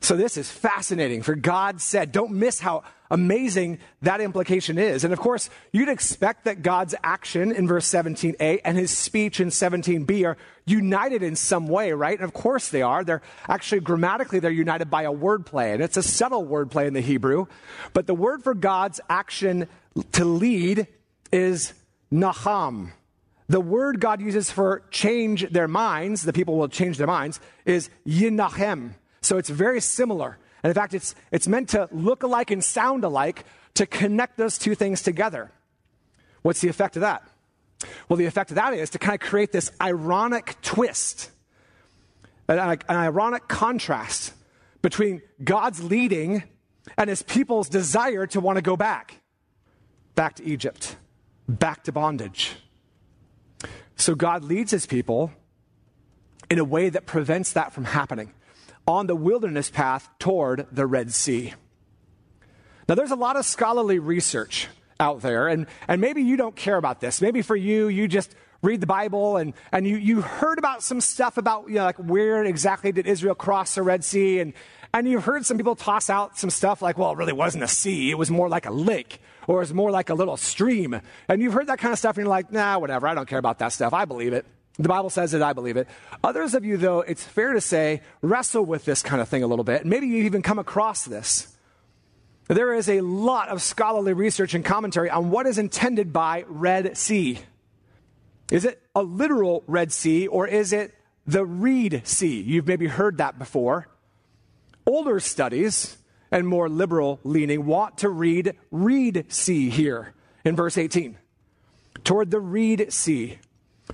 So 0.00 0.14
this 0.14 0.36
is 0.36 0.50
fascinating. 0.50 1.22
For 1.22 1.34
God 1.34 1.80
said, 1.80 2.12
don't 2.12 2.32
miss 2.32 2.60
how 2.60 2.82
amazing 3.12 3.78
that 4.00 4.20
implication 4.22 4.78
is. 4.78 5.04
And 5.04 5.12
of 5.12 5.20
course, 5.20 5.50
you'd 5.70 5.90
expect 5.90 6.46
that 6.46 6.62
God's 6.62 6.94
action 7.04 7.52
in 7.52 7.68
verse 7.68 7.86
17a 7.86 8.60
and 8.64 8.76
his 8.76 8.90
speech 8.90 9.38
in 9.38 9.48
17b 9.48 10.26
are 10.26 10.38
united 10.64 11.22
in 11.22 11.36
some 11.36 11.68
way, 11.68 11.92
right? 11.92 12.18
And 12.18 12.24
of 12.24 12.32
course 12.32 12.70
they 12.70 12.80
are. 12.80 13.04
They're 13.04 13.20
actually 13.46 13.82
grammatically, 13.82 14.40
they're 14.40 14.50
united 14.50 14.90
by 14.90 15.02
a 15.02 15.12
word 15.12 15.44
play. 15.44 15.72
And 15.72 15.82
it's 15.82 15.98
a 15.98 16.02
subtle 16.02 16.44
word 16.44 16.70
play 16.70 16.86
in 16.86 16.94
the 16.94 17.02
Hebrew. 17.02 17.46
But 17.92 18.06
the 18.06 18.14
word 18.14 18.42
for 18.42 18.54
God's 18.54 18.98
action 19.10 19.68
to 20.12 20.24
lead 20.24 20.86
is 21.30 21.74
naham. 22.10 22.92
The 23.48 23.60
word 23.60 24.00
God 24.00 24.22
uses 24.22 24.50
for 24.50 24.84
change 24.90 25.50
their 25.50 25.68
minds, 25.68 26.22
the 26.22 26.32
people 26.32 26.56
will 26.56 26.68
change 26.68 26.96
their 26.96 27.06
minds, 27.06 27.40
is 27.66 27.90
yinahem. 28.06 28.92
So 29.20 29.36
it's 29.36 29.50
very 29.50 29.82
similar. 29.82 30.38
And 30.62 30.70
in 30.70 30.74
fact, 30.74 30.94
it's, 30.94 31.14
it's 31.30 31.48
meant 31.48 31.70
to 31.70 31.88
look 31.90 32.22
alike 32.22 32.50
and 32.50 32.62
sound 32.62 33.04
alike 33.04 33.44
to 33.74 33.86
connect 33.86 34.36
those 34.36 34.58
two 34.58 34.74
things 34.74 35.02
together. 35.02 35.50
What's 36.42 36.60
the 36.60 36.68
effect 36.68 36.96
of 36.96 37.02
that? 37.02 37.22
Well, 38.08 38.16
the 38.16 38.26
effect 38.26 38.50
of 38.50 38.56
that 38.56 38.74
is 38.74 38.90
to 38.90 38.98
kind 38.98 39.14
of 39.14 39.20
create 39.20 39.50
this 39.52 39.72
ironic 39.80 40.56
twist, 40.62 41.30
an, 42.48 42.58
an 42.58 42.96
ironic 42.96 43.48
contrast 43.48 44.34
between 44.82 45.22
God's 45.42 45.82
leading 45.82 46.44
and 46.96 47.08
his 47.08 47.22
people's 47.22 47.68
desire 47.68 48.26
to 48.28 48.40
want 48.40 48.56
to 48.56 48.62
go 48.62 48.76
back, 48.76 49.20
back 50.14 50.34
to 50.36 50.44
Egypt, 50.44 50.96
back 51.48 51.84
to 51.84 51.92
bondage. 51.92 52.56
So 53.96 54.14
God 54.14 54.44
leads 54.44 54.70
his 54.70 54.86
people 54.86 55.32
in 56.50 56.58
a 56.58 56.64
way 56.64 56.88
that 56.88 57.06
prevents 57.06 57.52
that 57.52 57.72
from 57.72 57.84
happening 57.84 58.32
on 58.86 59.06
the 59.06 59.16
wilderness 59.16 59.70
path 59.70 60.08
toward 60.18 60.66
the 60.72 60.86
Red 60.86 61.12
Sea. 61.12 61.54
Now, 62.88 62.94
there's 62.96 63.10
a 63.10 63.16
lot 63.16 63.36
of 63.36 63.44
scholarly 63.44 63.98
research 63.98 64.68
out 64.98 65.20
there, 65.22 65.48
and, 65.48 65.66
and 65.88 66.00
maybe 66.00 66.22
you 66.22 66.36
don't 66.36 66.56
care 66.56 66.76
about 66.76 67.00
this. 67.00 67.20
Maybe 67.20 67.42
for 67.42 67.56
you, 67.56 67.88
you 67.88 68.08
just 68.08 68.34
read 68.62 68.80
the 68.80 68.86
Bible 68.86 69.36
and, 69.36 69.54
and 69.72 69.86
you, 69.86 69.96
you 69.96 70.20
heard 70.20 70.58
about 70.58 70.82
some 70.82 71.00
stuff 71.00 71.36
about, 71.36 71.68
you 71.68 71.74
know, 71.74 71.84
like 71.84 71.96
where 71.96 72.44
exactly 72.44 72.92
did 72.92 73.06
Israel 73.06 73.34
cross 73.34 73.74
the 73.74 73.82
Red 73.82 74.04
Sea, 74.04 74.40
and, 74.40 74.52
and 74.94 75.08
you've 75.08 75.24
heard 75.24 75.44
some 75.46 75.56
people 75.56 75.74
toss 75.74 76.10
out 76.10 76.38
some 76.38 76.50
stuff 76.50 76.82
like, 76.82 76.98
well, 76.98 77.12
it 77.12 77.16
really 77.16 77.32
wasn't 77.32 77.64
a 77.64 77.68
sea, 77.68 78.10
it 78.10 78.18
was 78.18 78.30
more 78.30 78.48
like 78.48 78.66
a 78.66 78.72
lake, 78.72 79.20
or 79.48 79.56
it 79.56 79.60
was 79.60 79.74
more 79.74 79.90
like 79.90 80.10
a 80.10 80.14
little 80.14 80.36
stream. 80.36 81.00
And 81.28 81.42
you've 81.42 81.54
heard 81.54 81.68
that 81.68 81.78
kind 81.78 81.92
of 81.92 81.98
stuff, 81.98 82.16
and 82.16 82.24
you're 82.24 82.30
like, 82.30 82.52
nah, 82.52 82.78
whatever, 82.78 83.08
I 83.08 83.14
don't 83.14 83.28
care 83.28 83.38
about 83.38 83.58
that 83.60 83.72
stuff, 83.72 83.92
I 83.92 84.04
believe 84.04 84.32
it. 84.32 84.46
The 84.78 84.88
Bible 84.88 85.10
says 85.10 85.34
it, 85.34 85.42
I 85.42 85.52
believe 85.52 85.76
it. 85.76 85.86
Others 86.24 86.54
of 86.54 86.64
you, 86.64 86.76
though, 86.76 87.00
it's 87.00 87.22
fair 87.22 87.52
to 87.52 87.60
say, 87.60 88.00
wrestle 88.22 88.64
with 88.64 88.84
this 88.84 89.02
kind 89.02 89.20
of 89.20 89.28
thing 89.28 89.42
a 89.42 89.46
little 89.46 89.64
bit. 89.64 89.84
Maybe 89.84 90.06
you 90.06 90.24
even 90.24 90.42
come 90.42 90.58
across 90.58 91.04
this. 91.04 91.54
There 92.48 92.74
is 92.74 92.88
a 92.88 93.00
lot 93.02 93.48
of 93.48 93.62
scholarly 93.62 94.14
research 94.14 94.54
and 94.54 94.64
commentary 94.64 95.10
on 95.10 95.30
what 95.30 95.46
is 95.46 95.58
intended 95.58 96.12
by 96.12 96.44
Red 96.48 96.96
Sea. 96.96 97.38
Is 98.50 98.64
it 98.64 98.82
a 98.94 99.02
literal 99.02 99.62
Red 99.66 99.92
Sea 99.92 100.26
or 100.26 100.46
is 100.46 100.72
it 100.72 100.94
the 101.26 101.44
Reed 101.44 102.02
Sea? 102.04 102.40
You've 102.40 102.66
maybe 102.66 102.86
heard 102.86 103.18
that 103.18 103.38
before. 103.38 103.88
Older 104.86 105.20
studies 105.20 105.96
and 106.30 106.48
more 106.48 106.68
liberal 106.68 107.20
leaning 107.24 107.66
want 107.66 107.98
to 107.98 108.08
read 108.08 108.56
Reed 108.70 109.26
Sea 109.28 109.70
here 109.70 110.12
in 110.44 110.56
verse 110.56 110.76
18. 110.76 111.16
Toward 112.04 112.30
the 112.30 112.40
Reed 112.40 112.92
Sea. 112.92 113.38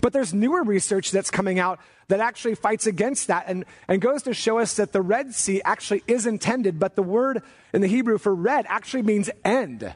But 0.00 0.12
there's 0.12 0.32
newer 0.32 0.62
research 0.62 1.10
that's 1.10 1.30
coming 1.30 1.58
out 1.58 1.80
that 2.08 2.20
actually 2.20 2.54
fights 2.54 2.86
against 2.86 3.28
that 3.28 3.44
and, 3.48 3.64
and 3.86 4.00
goes 4.00 4.22
to 4.22 4.34
show 4.34 4.58
us 4.58 4.74
that 4.76 4.92
the 4.92 5.02
Red 5.02 5.34
Sea 5.34 5.60
actually 5.64 6.02
is 6.06 6.26
intended, 6.26 6.78
but 6.78 6.96
the 6.96 7.02
word 7.02 7.42
in 7.72 7.80
the 7.80 7.88
Hebrew 7.88 8.18
for 8.18 8.34
red 8.34 8.64
actually 8.68 9.02
means 9.02 9.28
end. 9.44 9.94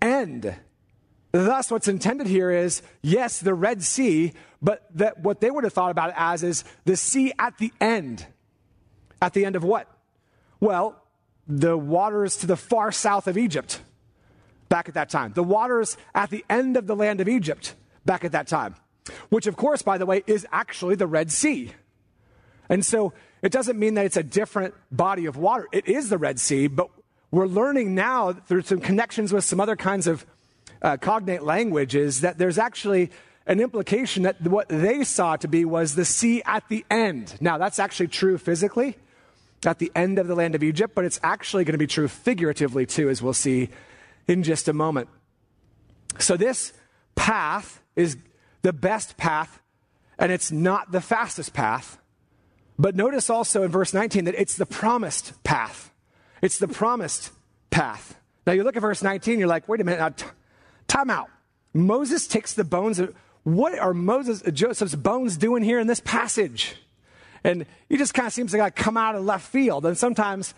End. 0.00 0.54
Thus, 1.32 1.70
what's 1.70 1.88
intended 1.88 2.26
here 2.26 2.50
is 2.50 2.82
yes, 3.02 3.40
the 3.40 3.54
Red 3.54 3.82
Sea, 3.82 4.32
but 4.62 4.86
that 4.94 5.20
what 5.20 5.40
they 5.40 5.50
would 5.50 5.64
have 5.64 5.72
thought 5.72 5.90
about 5.90 6.10
it 6.10 6.14
as 6.16 6.42
is 6.42 6.64
the 6.84 6.96
sea 6.96 7.32
at 7.38 7.58
the 7.58 7.72
end. 7.80 8.26
At 9.20 9.32
the 9.32 9.44
end 9.44 9.56
of 9.56 9.64
what? 9.64 9.90
Well, 10.60 10.96
the 11.46 11.76
waters 11.76 12.36
to 12.38 12.46
the 12.46 12.56
far 12.56 12.92
south 12.92 13.26
of 13.26 13.36
Egypt 13.36 13.80
back 14.68 14.88
at 14.88 14.94
that 14.94 15.10
time. 15.10 15.32
The 15.32 15.42
waters 15.42 15.96
at 16.14 16.30
the 16.30 16.44
end 16.48 16.76
of 16.76 16.86
the 16.86 16.96
land 16.96 17.20
of 17.20 17.28
Egypt 17.28 17.74
back 18.04 18.24
at 18.24 18.32
that 18.32 18.46
time, 18.46 18.76
which, 19.28 19.46
of 19.46 19.56
course, 19.56 19.82
by 19.82 19.98
the 19.98 20.06
way, 20.06 20.22
is 20.26 20.46
actually 20.52 20.94
the 20.94 21.06
Red 21.06 21.30
Sea. 21.30 21.72
And 22.68 22.84
so 22.84 23.12
it 23.42 23.52
doesn't 23.52 23.78
mean 23.78 23.94
that 23.94 24.06
it's 24.06 24.16
a 24.16 24.22
different 24.22 24.74
body 24.90 25.26
of 25.26 25.36
water. 25.36 25.66
It 25.72 25.86
is 25.86 26.08
the 26.08 26.18
Red 26.18 26.40
Sea, 26.40 26.66
but 26.66 26.88
we're 27.30 27.46
learning 27.46 27.94
now 27.94 28.32
through 28.32 28.62
some 28.62 28.80
connections 28.80 29.32
with 29.32 29.44
some 29.44 29.60
other 29.60 29.76
kinds 29.76 30.06
of 30.06 30.24
uh, 30.80 30.96
cognate 30.96 31.42
languages 31.42 32.20
that 32.20 32.38
there's 32.38 32.58
actually 32.58 33.10
an 33.46 33.60
implication 33.60 34.22
that 34.22 34.40
what 34.42 34.68
they 34.68 35.04
saw 35.04 35.36
to 35.36 35.48
be 35.48 35.64
was 35.64 35.94
the 35.94 36.04
sea 36.04 36.42
at 36.46 36.66
the 36.68 36.84
end. 36.90 37.34
Now, 37.40 37.58
that's 37.58 37.78
actually 37.78 38.08
true 38.08 38.38
physically 38.38 38.96
at 39.66 39.78
the 39.78 39.90
end 39.94 40.18
of 40.18 40.26
the 40.26 40.34
land 40.34 40.54
of 40.54 40.62
Egypt, 40.62 40.94
but 40.94 41.04
it's 41.04 41.20
actually 41.22 41.64
going 41.64 41.72
to 41.72 41.78
be 41.78 41.86
true 41.86 42.08
figuratively 42.08 42.86
too, 42.86 43.08
as 43.08 43.22
we'll 43.22 43.32
see 43.32 43.68
in 44.26 44.42
just 44.42 44.68
a 44.68 44.72
moment. 44.72 45.08
So, 46.18 46.36
this 46.36 46.72
path 47.14 47.82
is 47.96 48.16
the 48.64 48.72
best 48.72 49.16
path, 49.18 49.60
and 50.18 50.32
it's 50.32 50.50
not 50.50 50.90
the 50.90 51.02
fastest 51.02 51.52
path. 51.52 51.98
But 52.78 52.96
notice 52.96 53.28
also 53.28 53.62
in 53.62 53.70
verse 53.70 53.92
19 53.92 54.24
that 54.24 54.34
it's 54.34 54.56
the 54.56 54.66
promised 54.66 55.44
path. 55.44 55.92
It's 56.40 56.58
the 56.58 56.66
promised 56.66 57.30
path. 57.70 58.18
Now, 58.46 58.54
you 58.54 58.64
look 58.64 58.74
at 58.74 58.80
verse 58.80 59.02
19, 59.02 59.38
you're 59.38 59.48
like, 59.48 59.68
wait 59.68 59.82
a 59.82 59.84
minute, 59.84 60.00
now, 60.00 60.08
t- 60.08 60.26
time 60.88 61.10
out. 61.10 61.28
Moses 61.74 62.26
takes 62.26 62.54
the 62.54 62.64
bones 62.64 62.98
of, 62.98 63.14
what 63.42 63.78
are 63.78 63.92
Moses, 63.92 64.42
Joseph's 64.52 64.94
bones 64.94 65.36
doing 65.36 65.62
here 65.62 65.78
in 65.78 65.86
this 65.86 66.00
passage? 66.00 66.74
And 67.44 67.66
he 67.90 67.98
just 67.98 68.14
kind 68.14 68.26
of 68.26 68.32
seems 68.32 68.54
like 68.54 68.74
come 68.74 68.96
out 68.96 69.14
of 69.14 69.24
left 69.24 69.46
field. 69.46 69.84
And 69.84 69.98
sometimes 69.98 70.54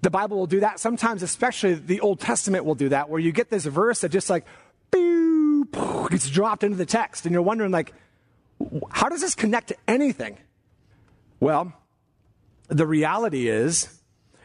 the 0.00 0.10
Bible 0.10 0.36
will 0.36 0.46
do 0.46 0.60
that. 0.60 0.78
Sometimes, 0.78 1.24
especially 1.24 1.74
the 1.74 2.00
Old 2.00 2.20
Testament 2.20 2.64
will 2.64 2.76
do 2.76 2.90
that, 2.90 3.10
where 3.10 3.20
you 3.20 3.32
get 3.32 3.50
this 3.50 3.64
verse 3.64 4.02
that 4.02 4.10
just 4.10 4.30
like, 4.30 4.46
gets 5.72 6.28
dropped 6.28 6.64
into 6.64 6.76
the 6.76 6.86
text. 6.86 7.26
And 7.26 7.32
you're 7.32 7.42
wondering, 7.42 7.70
like, 7.70 7.94
how 8.90 9.08
does 9.08 9.20
this 9.20 9.34
connect 9.34 9.68
to 9.68 9.76
anything? 9.88 10.38
Well, 11.40 11.72
the 12.68 12.86
reality 12.86 13.48
is, 13.48 13.98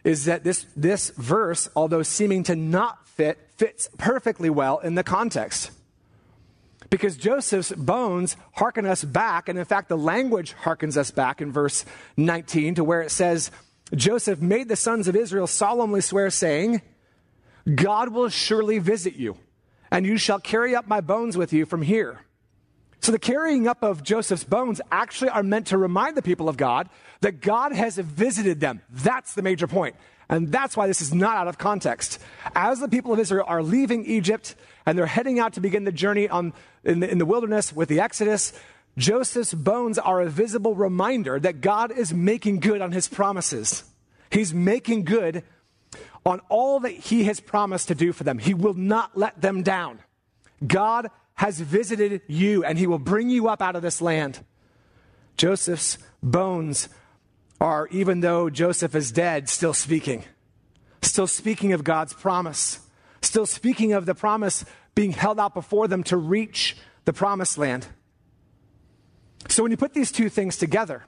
is 0.03 0.25
that 0.25 0.43
this, 0.43 0.65
this 0.75 1.09
verse, 1.11 1.69
although 1.75 2.03
seeming 2.03 2.43
to 2.43 2.55
not 2.55 3.05
fit, 3.07 3.37
fits 3.57 3.89
perfectly 3.97 4.49
well 4.49 4.79
in 4.79 4.95
the 4.95 5.03
context. 5.03 5.71
Because 6.89 7.17
Joseph's 7.17 7.71
bones 7.73 8.37
hearken 8.53 8.85
us 8.85 9.03
back, 9.03 9.49
and 9.49 9.59
in 9.59 9.65
fact, 9.65 9.89
the 9.89 9.97
language 9.97 10.55
harkens 10.63 10.95
us 10.95 11.11
back 11.11 11.41
in 11.41 11.51
verse 11.51 11.83
19 12.15 12.75
to 12.75 12.83
where 12.83 13.01
it 13.01 13.11
says, 13.11 13.51
Joseph 13.93 14.41
made 14.41 14.69
the 14.69 14.75
sons 14.75 15.07
of 15.07 15.15
Israel 15.15 15.47
solemnly 15.47 16.01
swear, 16.01 16.29
saying, 16.29 16.81
God 17.73 18.13
will 18.13 18.29
surely 18.29 18.79
visit 18.79 19.15
you, 19.15 19.37
and 19.91 20.05
you 20.05 20.17
shall 20.17 20.39
carry 20.39 20.75
up 20.75 20.87
my 20.87 21.01
bones 21.01 21.37
with 21.37 21.53
you 21.53 21.65
from 21.65 21.81
here. 21.81 22.21
So 22.99 23.11
the 23.11 23.19
carrying 23.19 23.67
up 23.67 23.83
of 23.83 24.03
Joseph's 24.03 24.43
bones 24.43 24.81
actually 24.91 25.29
are 25.29 25.43
meant 25.43 25.67
to 25.67 25.77
remind 25.77 26.17
the 26.17 26.21
people 26.21 26.49
of 26.49 26.57
God 26.57 26.89
that 27.21 27.41
God 27.41 27.71
has 27.71 27.97
visited 27.97 28.59
them. 28.59 28.81
That's 28.89 29.33
the 29.33 29.41
major 29.41 29.67
point. 29.67 29.95
And 30.29 30.51
that's 30.51 30.75
why 30.75 30.87
this 30.87 31.01
is 31.01 31.13
not 31.13 31.37
out 31.37 31.47
of 31.47 31.57
context. 31.57 32.19
As 32.53 32.79
the 32.79 32.89
people 32.89 33.13
of 33.13 33.19
Israel 33.19 33.45
are 33.47 33.63
leaving 33.63 34.05
Egypt 34.05 34.55
and 34.85 34.97
they're 34.97 35.05
heading 35.05 35.39
out 35.39 35.53
to 35.53 35.61
begin 35.61 35.85
the 35.85 35.91
journey 35.91 36.27
on, 36.27 36.53
in, 36.83 36.99
the, 36.99 37.09
in 37.09 37.17
the 37.17 37.25
wilderness 37.25 37.73
with 37.73 37.87
the 37.87 38.01
Exodus, 38.01 38.51
Joseph's 38.97 39.53
bones 39.53 39.97
are 39.97 40.21
a 40.21 40.29
visible 40.29 40.75
reminder 40.75 41.39
that 41.39 41.61
God 41.61 41.91
is 41.91 42.13
making 42.13 42.59
good 42.59 42.81
on 42.81 42.91
his 42.91 43.07
promises. 43.07 43.83
He's 44.29 44.53
making 44.53 45.05
good 45.05 45.43
on 46.27 46.41
all 46.49 46.81
that 46.81 46.91
he 46.91 47.23
has 47.23 47.39
promised 47.39 47.87
to 47.87 47.95
do 47.95 48.11
for 48.11 48.25
them. 48.25 48.37
He 48.37 48.53
will 48.53 48.73
not 48.73 49.17
let 49.17 49.41
them 49.41 49.63
down. 49.63 49.99
God 50.65 51.09
has 51.35 51.61
visited 51.61 52.21
you 52.27 52.65
and 52.65 52.77
he 52.77 52.85
will 52.85 52.99
bring 52.99 53.29
you 53.29 53.47
up 53.47 53.61
out 53.61 53.77
of 53.77 53.81
this 53.81 54.01
land. 54.01 54.43
Joseph's 55.37 55.97
bones 56.21 56.89
are, 57.61 57.87
even 57.91 58.19
though 58.19 58.49
Joseph 58.49 58.93
is 58.93 59.13
dead, 59.13 59.47
still 59.47 59.73
speaking. 59.73 60.25
Still 61.01 61.27
speaking 61.27 61.71
of 61.71 61.85
God's 61.85 62.13
promise. 62.13 62.81
Still 63.21 63.45
speaking 63.45 63.93
of 63.93 64.05
the 64.05 64.13
promise 64.13 64.65
being 64.95 65.13
held 65.13 65.39
out 65.39 65.53
before 65.53 65.87
them 65.87 66.03
to 66.03 66.17
reach 66.17 66.75
the 67.05 67.13
promised 67.13 67.57
land. 67.57 67.87
So 69.47 69.63
when 69.63 69.71
you 69.71 69.77
put 69.77 69.93
these 69.93 70.11
two 70.11 70.27
things 70.27 70.57
together, 70.57 71.05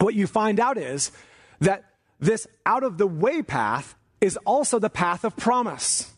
what 0.00 0.14
you 0.14 0.26
find 0.26 0.58
out 0.58 0.76
is 0.76 1.12
that 1.60 1.84
this 2.18 2.48
out 2.66 2.82
of 2.82 2.98
the 2.98 3.06
way 3.06 3.40
path 3.40 3.94
is 4.20 4.36
also 4.38 4.78
the 4.78 4.90
path 4.90 5.24
of 5.24 5.36
promise. 5.36 6.12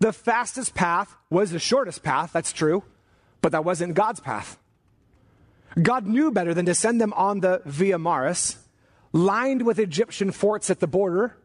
The 0.00 0.12
fastest 0.12 0.74
path 0.74 1.14
was 1.30 1.50
the 1.50 1.58
shortest 1.58 2.02
path, 2.02 2.32
that's 2.32 2.52
true, 2.52 2.84
but 3.40 3.52
that 3.52 3.64
wasn't 3.64 3.94
God's 3.94 4.20
path. 4.20 4.58
God 5.80 6.06
knew 6.06 6.30
better 6.30 6.54
than 6.54 6.66
to 6.66 6.74
send 6.74 7.00
them 7.00 7.12
on 7.14 7.40
the 7.40 7.62
Via 7.64 7.98
Maris, 7.98 8.58
lined 9.12 9.62
with 9.62 9.78
Egyptian 9.78 10.30
forts 10.30 10.70
at 10.70 10.80
the 10.80 10.86
border, 10.86 11.36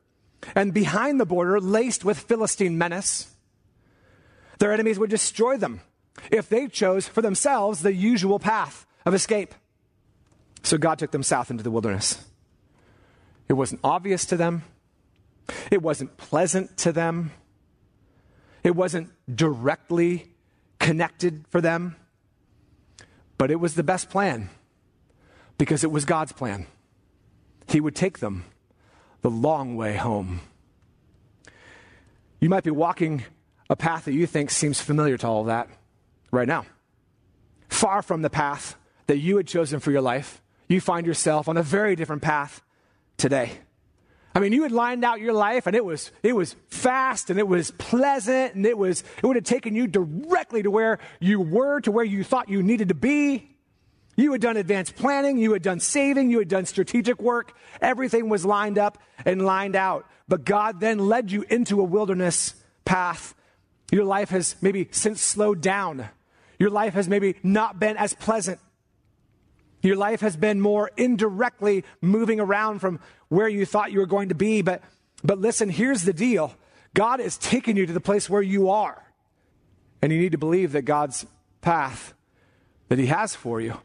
and 0.56 0.74
behind 0.74 1.20
the 1.20 1.25
border, 1.25 1.60
laced 1.60 2.06
with 2.06 2.20
Philistine 2.20 2.77
menace. 2.77 3.34
Their 4.60 4.74
enemies 4.74 5.00
would 5.00 5.10
destroy 5.10 5.58
them 5.58 5.82
if 6.32 6.50
they 6.50 6.68
chose 6.68 7.08
for 7.08 7.22
themselves 7.22 7.82
the 7.82 7.94
usual 7.94 8.39
path 8.39 8.86
of 9.06 9.13
escape. 9.13 9.53
So 10.63 10.77
God 10.77 11.00
took 11.00 11.12
them 11.12 11.24
south 11.24 11.50
into 11.50 11.63
the 11.63 11.72
wilderness. 11.72 12.24
It 13.48 13.53
wasn't 13.53 13.82
obvious 13.84 14.25
to 14.25 14.38
them, 14.38 14.63
it 15.72 15.82
wasn't 15.82 16.18
pleasant 16.18 16.77
to 16.77 16.91
them, 16.91 17.32
it 18.63 18.75
wasn't 18.75 19.10
directly 19.34 20.34
connected 20.79 21.46
for 21.50 21.62
them, 21.62 21.96
but 23.38 23.51
it 23.51 23.56
was 23.56 23.75
the 23.75 23.84
best 23.84 24.10
plan 24.10 24.50
because 25.58 25.84
it 25.84 25.91
was 25.91 26.06
God's 26.06 26.32
plan. 26.32 26.68
He 27.68 27.79
would 27.79 27.96
take 27.96 28.20
them 28.20 28.46
the 29.22 29.29
long 29.29 29.75
way 29.75 29.96
home. 29.96 30.41
You 32.39 32.50
might 32.50 32.63
be 32.63 32.72
walking 32.72 33.24
a 33.70 33.75
path 33.75 34.06
that 34.06 34.13
you 34.13 34.25
think 34.25 34.50
seems 34.50 34.82
familiar 34.82 35.18
to 35.18 35.27
all 35.27 35.41
of 35.41 35.48
that 35.48 35.70
right 36.32 36.48
now. 36.48 36.65
Far 37.68 38.01
from 38.01 38.22
the 38.22 38.29
path 38.29 38.75
that 39.08 39.18
you 39.18 39.38
had 39.38 39.48
chosen 39.48 39.79
for 39.79 39.91
your 39.91 40.01
life, 40.01 40.41
you 40.68 40.82
find 40.82 41.06
yourself 41.06 41.48
on 41.48 41.58
a 41.58 41.63
very 41.63 41.96
different 41.96 42.22
path 42.22 42.62
today. 43.18 43.51
I 44.36 44.39
mean, 44.39 44.53
you 44.53 44.63
had 44.63 44.71
lined 44.71 45.03
out 45.03 45.19
your 45.19 45.33
life 45.33 45.65
and 45.65 45.75
it 45.75 45.83
was, 45.83 46.12
it 46.21 46.36
was 46.36 46.55
fast 46.67 47.29
and 47.29 47.39
it 47.39 47.48
was 47.48 47.71
pleasant 47.71 48.53
and 48.53 48.65
it 48.65 48.77
was, 48.77 49.03
it 49.17 49.25
would 49.25 49.36
have 49.36 49.45
taken 49.45 49.75
you 49.75 49.88
directly 49.88 50.62
to 50.63 50.69
where 50.69 51.00
you 51.19 51.41
were, 51.41 51.81
to 51.81 51.91
where 51.91 52.05
you 52.05 52.24
thought 52.24 52.48
you 52.48 52.62
needed 52.62 52.89
to 52.89 52.93
be. 52.93 53.55
You 54.15 54.31
had 54.33 54.41
done 54.41 54.57
advanced 54.57 54.95
planning, 54.95 55.38
you 55.38 55.53
had 55.53 55.62
done 55.62 55.79
saving, 55.79 56.29
you 56.29 56.39
had 56.39 56.48
done 56.50 56.65
strategic 56.65 57.21
work. 57.21 57.53
Everything 57.81 58.29
was 58.29 58.45
lined 58.45 58.77
up 58.77 58.98
and 59.25 59.45
lined 59.45 59.75
out. 59.75 60.05
But 60.27 60.45
God 60.45 60.79
then 60.79 61.00
led 61.00 61.31
you 61.31 61.43
into 61.50 61.79
a 61.79 61.83
wilderness 61.83 62.53
path. 62.86 63.33
Your 63.91 64.03
life 64.03 64.29
has 64.29 64.55
maybe 64.62 64.89
since 64.91 65.21
slowed 65.21 65.62
down. 65.62 66.09
Your 66.59 66.69
life 66.69 66.93
has 66.93 67.07
maybe 67.07 67.36
not 67.41 67.79
been 67.79 67.98
as 67.98 68.13
pleasant. 68.13 68.59
Your 69.81 69.95
life 69.95 70.21
has 70.21 70.36
been 70.36 70.59
more 70.59 70.91
indirectly 70.98 71.86
moving 72.01 72.39
around 72.39 72.79
from 72.79 73.00
where 73.29 73.48
you 73.48 73.65
thought 73.65 73.91
you 73.91 74.00
were 74.00 74.05
going 74.05 74.29
to 74.29 74.36
be. 74.36 74.62
But, 74.62 74.83
but 75.24 75.39
listen, 75.39 75.69
here's 75.69 76.03
the 76.03 76.13
deal 76.13 76.53
God 76.93 77.19
is 77.19 77.38
taking 77.38 77.77
you 77.77 77.86
to 77.86 77.93
the 77.93 78.01
place 78.01 78.29
where 78.29 78.41
you 78.41 78.69
are. 78.69 79.03
And 80.01 80.12
you 80.12 80.19
need 80.19 80.31
to 80.31 80.38
believe 80.38 80.71
that 80.74 80.83
God's 80.83 81.25
path 81.62 82.13
that 82.89 83.00
He 83.00 83.05
has 83.05 83.36
for 83.36 83.62
you, 83.62 83.79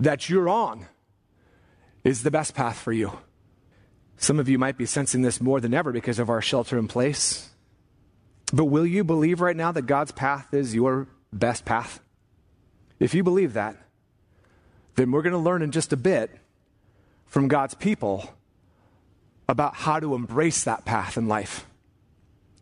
that 0.00 0.28
you're 0.28 0.48
on, 0.48 0.86
is 2.02 2.22
the 2.22 2.30
best 2.30 2.54
path 2.54 2.78
for 2.78 2.92
you. 2.92 3.18
Some 4.16 4.38
of 4.38 4.48
you 4.48 4.58
might 4.58 4.78
be 4.78 4.86
sensing 4.86 5.22
this 5.22 5.40
more 5.40 5.60
than 5.60 5.74
ever 5.74 5.92
because 5.92 6.18
of 6.18 6.30
our 6.30 6.40
shelter 6.40 6.78
in 6.78 6.88
place. 6.88 7.50
But 8.52 8.66
will 8.66 8.86
you 8.86 9.04
believe 9.04 9.40
right 9.40 9.56
now 9.56 9.72
that 9.72 9.86
God's 9.86 10.12
path 10.12 10.54
is 10.54 10.74
your 10.74 11.08
best 11.32 11.64
path? 11.64 12.00
If 13.00 13.14
you 13.14 13.24
believe 13.24 13.54
that, 13.54 13.76
then 14.96 15.10
we're 15.10 15.22
going 15.22 15.32
to 15.32 15.38
learn 15.38 15.62
in 15.62 15.70
just 15.70 15.92
a 15.92 15.96
bit 15.96 16.30
from 17.26 17.48
God's 17.48 17.74
people 17.74 18.30
about 19.48 19.74
how 19.74 20.00
to 20.00 20.14
embrace 20.14 20.64
that 20.64 20.84
path 20.84 21.16
in 21.16 21.28
life. 21.28 21.66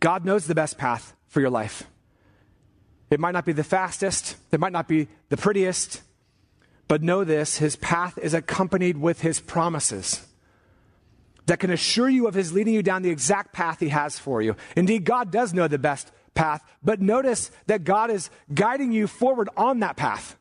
God 0.00 0.24
knows 0.24 0.46
the 0.46 0.54
best 0.54 0.78
path 0.78 1.14
for 1.28 1.40
your 1.40 1.50
life. 1.50 1.84
It 3.10 3.20
might 3.20 3.32
not 3.32 3.44
be 3.44 3.52
the 3.52 3.64
fastest, 3.64 4.36
it 4.50 4.58
might 4.58 4.72
not 4.72 4.88
be 4.88 5.08
the 5.28 5.36
prettiest, 5.36 6.02
but 6.88 7.02
know 7.02 7.24
this 7.24 7.58
His 7.58 7.76
path 7.76 8.18
is 8.18 8.34
accompanied 8.34 8.96
with 8.96 9.20
His 9.20 9.38
promises 9.38 10.26
that 11.46 11.60
can 11.60 11.70
assure 11.70 12.08
you 12.08 12.26
of 12.26 12.34
His 12.34 12.52
leading 12.52 12.74
you 12.74 12.82
down 12.82 13.02
the 13.02 13.10
exact 13.10 13.52
path 13.52 13.80
He 13.80 13.90
has 13.90 14.18
for 14.18 14.40
you. 14.40 14.56
Indeed, 14.76 15.04
God 15.04 15.30
does 15.30 15.52
know 15.52 15.68
the 15.68 15.78
best 15.78 16.10
path, 16.34 16.62
but 16.82 17.00
notice 17.00 17.50
that 17.66 17.84
God 17.84 18.10
is 18.10 18.30
guiding 18.52 18.92
you 18.92 19.06
forward 19.06 19.50
on 19.56 19.80
that 19.80 19.96
path. 19.96 20.36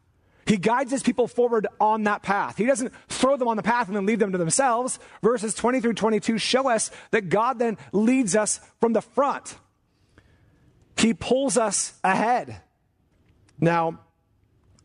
He 0.52 0.58
guides 0.58 0.92
his 0.92 1.02
people 1.02 1.30
forward 1.30 1.66
on 1.80 2.04
that 2.04 2.24
path. 2.24 2.58
He 2.58 2.66
doesn't 2.66 2.92
throw 3.08 3.38
them 3.38 3.48
on 3.48 3.56
the 3.56 3.64
path 3.64 3.88
and 3.88 3.96
then 3.96 4.06
leave 4.06 4.20
them 4.20 4.34
to 4.34 4.38
themselves. 4.38 5.00
Verses 5.24 5.54
20 5.54 5.80
through 5.80 5.94
22 5.94 6.38
show 6.38 6.68
us 6.68 6.92
that 7.12 7.30
God 7.30 7.58
then 7.58 7.78
leads 7.94 8.36
us 8.36 8.60
from 8.82 8.92
the 8.92 9.02
front. 9.02 9.56
He 10.98 11.14
pulls 11.14 11.56
us 11.58 11.94
ahead. 12.04 12.60
Now, 13.62 14.02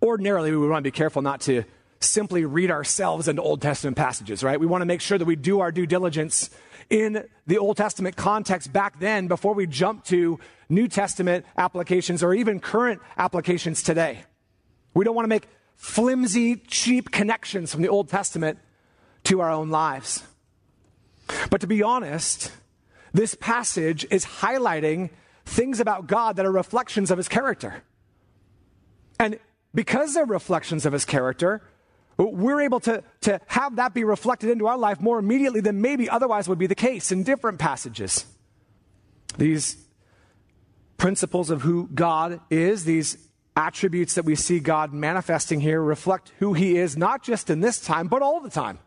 ordinarily, 0.00 0.52
we 0.52 0.68
want 0.68 0.84
to 0.84 0.88
be 0.88 0.96
careful 0.96 1.20
not 1.20 1.40
to 1.40 1.64
simply 1.98 2.44
read 2.44 2.70
ourselves 2.70 3.26
into 3.26 3.42
Old 3.42 3.60
Testament 3.60 3.96
passages, 3.96 4.44
right? 4.44 4.60
We 4.60 4.66
want 4.66 4.82
to 4.82 4.86
make 4.86 5.00
sure 5.00 5.18
that 5.18 5.24
we 5.24 5.34
do 5.34 5.58
our 5.58 5.72
due 5.72 5.86
diligence 5.86 6.48
in 6.90 7.26
the 7.48 7.58
Old 7.58 7.76
Testament 7.76 8.14
context 8.14 8.72
back 8.72 9.00
then 9.00 9.26
before 9.26 9.54
we 9.54 9.66
jump 9.66 10.04
to 10.04 10.38
New 10.68 10.86
Testament 10.86 11.44
applications 11.58 12.22
or 12.22 12.34
even 12.34 12.60
current 12.60 13.02
applications 13.18 13.82
today. 13.82 14.20
We 14.96 15.04
don't 15.04 15.14
want 15.14 15.24
to 15.24 15.28
make 15.28 15.46
flimsy, 15.74 16.56
cheap 16.56 17.10
connections 17.10 17.70
from 17.70 17.82
the 17.82 17.88
Old 17.88 18.08
Testament 18.08 18.58
to 19.24 19.42
our 19.42 19.50
own 19.50 19.68
lives. 19.68 20.24
But 21.50 21.60
to 21.60 21.66
be 21.66 21.82
honest, 21.82 22.50
this 23.12 23.34
passage 23.34 24.06
is 24.10 24.24
highlighting 24.24 25.10
things 25.44 25.80
about 25.80 26.06
God 26.06 26.36
that 26.36 26.46
are 26.46 26.50
reflections 26.50 27.10
of 27.10 27.18
his 27.18 27.28
character. 27.28 27.82
And 29.20 29.38
because 29.74 30.14
they're 30.14 30.24
reflections 30.24 30.86
of 30.86 30.94
his 30.94 31.04
character, 31.04 31.62
we're 32.16 32.62
able 32.62 32.80
to, 32.80 33.04
to 33.20 33.38
have 33.48 33.76
that 33.76 33.92
be 33.92 34.02
reflected 34.02 34.48
into 34.48 34.66
our 34.66 34.78
life 34.78 34.98
more 34.98 35.18
immediately 35.18 35.60
than 35.60 35.82
maybe 35.82 36.08
otherwise 36.08 36.48
would 36.48 36.58
be 36.58 36.68
the 36.68 36.74
case 36.74 37.12
in 37.12 37.22
different 37.22 37.58
passages. 37.58 38.24
These 39.36 39.76
principles 40.96 41.50
of 41.50 41.60
who 41.60 41.90
God 41.92 42.40
is, 42.48 42.86
these 42.86 43.25
attributes 43.56 44.14
that 44.14 44.24
we 44.24 44.34
see 44.34 44.60
God 44.60 44.92
manifesting 44.92 45.60
here, 45.60 45.80
reflect 45.80 46.32
who 46.38 46.52
He 46.52 46.76
is, 46.76 46.96
not 46.96 47.22
just 47.22 47.50
in 47.50 47.60
this 47.60 47.80
time, 47.80 48.08
but 48.08 48.22
all 48.22 48.40
the 48.40 48.50
time. 48.50 48.78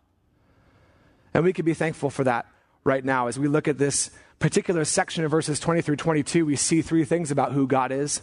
And 1.34 1.44
we 1.44 1.54
can 1.54 1.66
be 1.66 1.74
thankful 1.74 2.10
for 2.10 2.24
that 2.24 2.46
right 2.84 3.04
now. 3.04 3.28
As 3.28 3.38
we 3.40 3.48
look 3.48 3.68
at 3.68 3.78
this 3.78 4.12
particular 4.40 4.86
section 4.86 5.26
of 5.26 5.32
verses 5.32 5.60
20 5.60 5.82
through 5.82 5.98
22, 5.98 6.46
we 6.46 6.56
see 6.56 6.82
three 6.82 7.06
things 7.06 7.32
about 7.32 7.52
who 7.52 7.68
God 7.68 7.92
is 7.92 8.22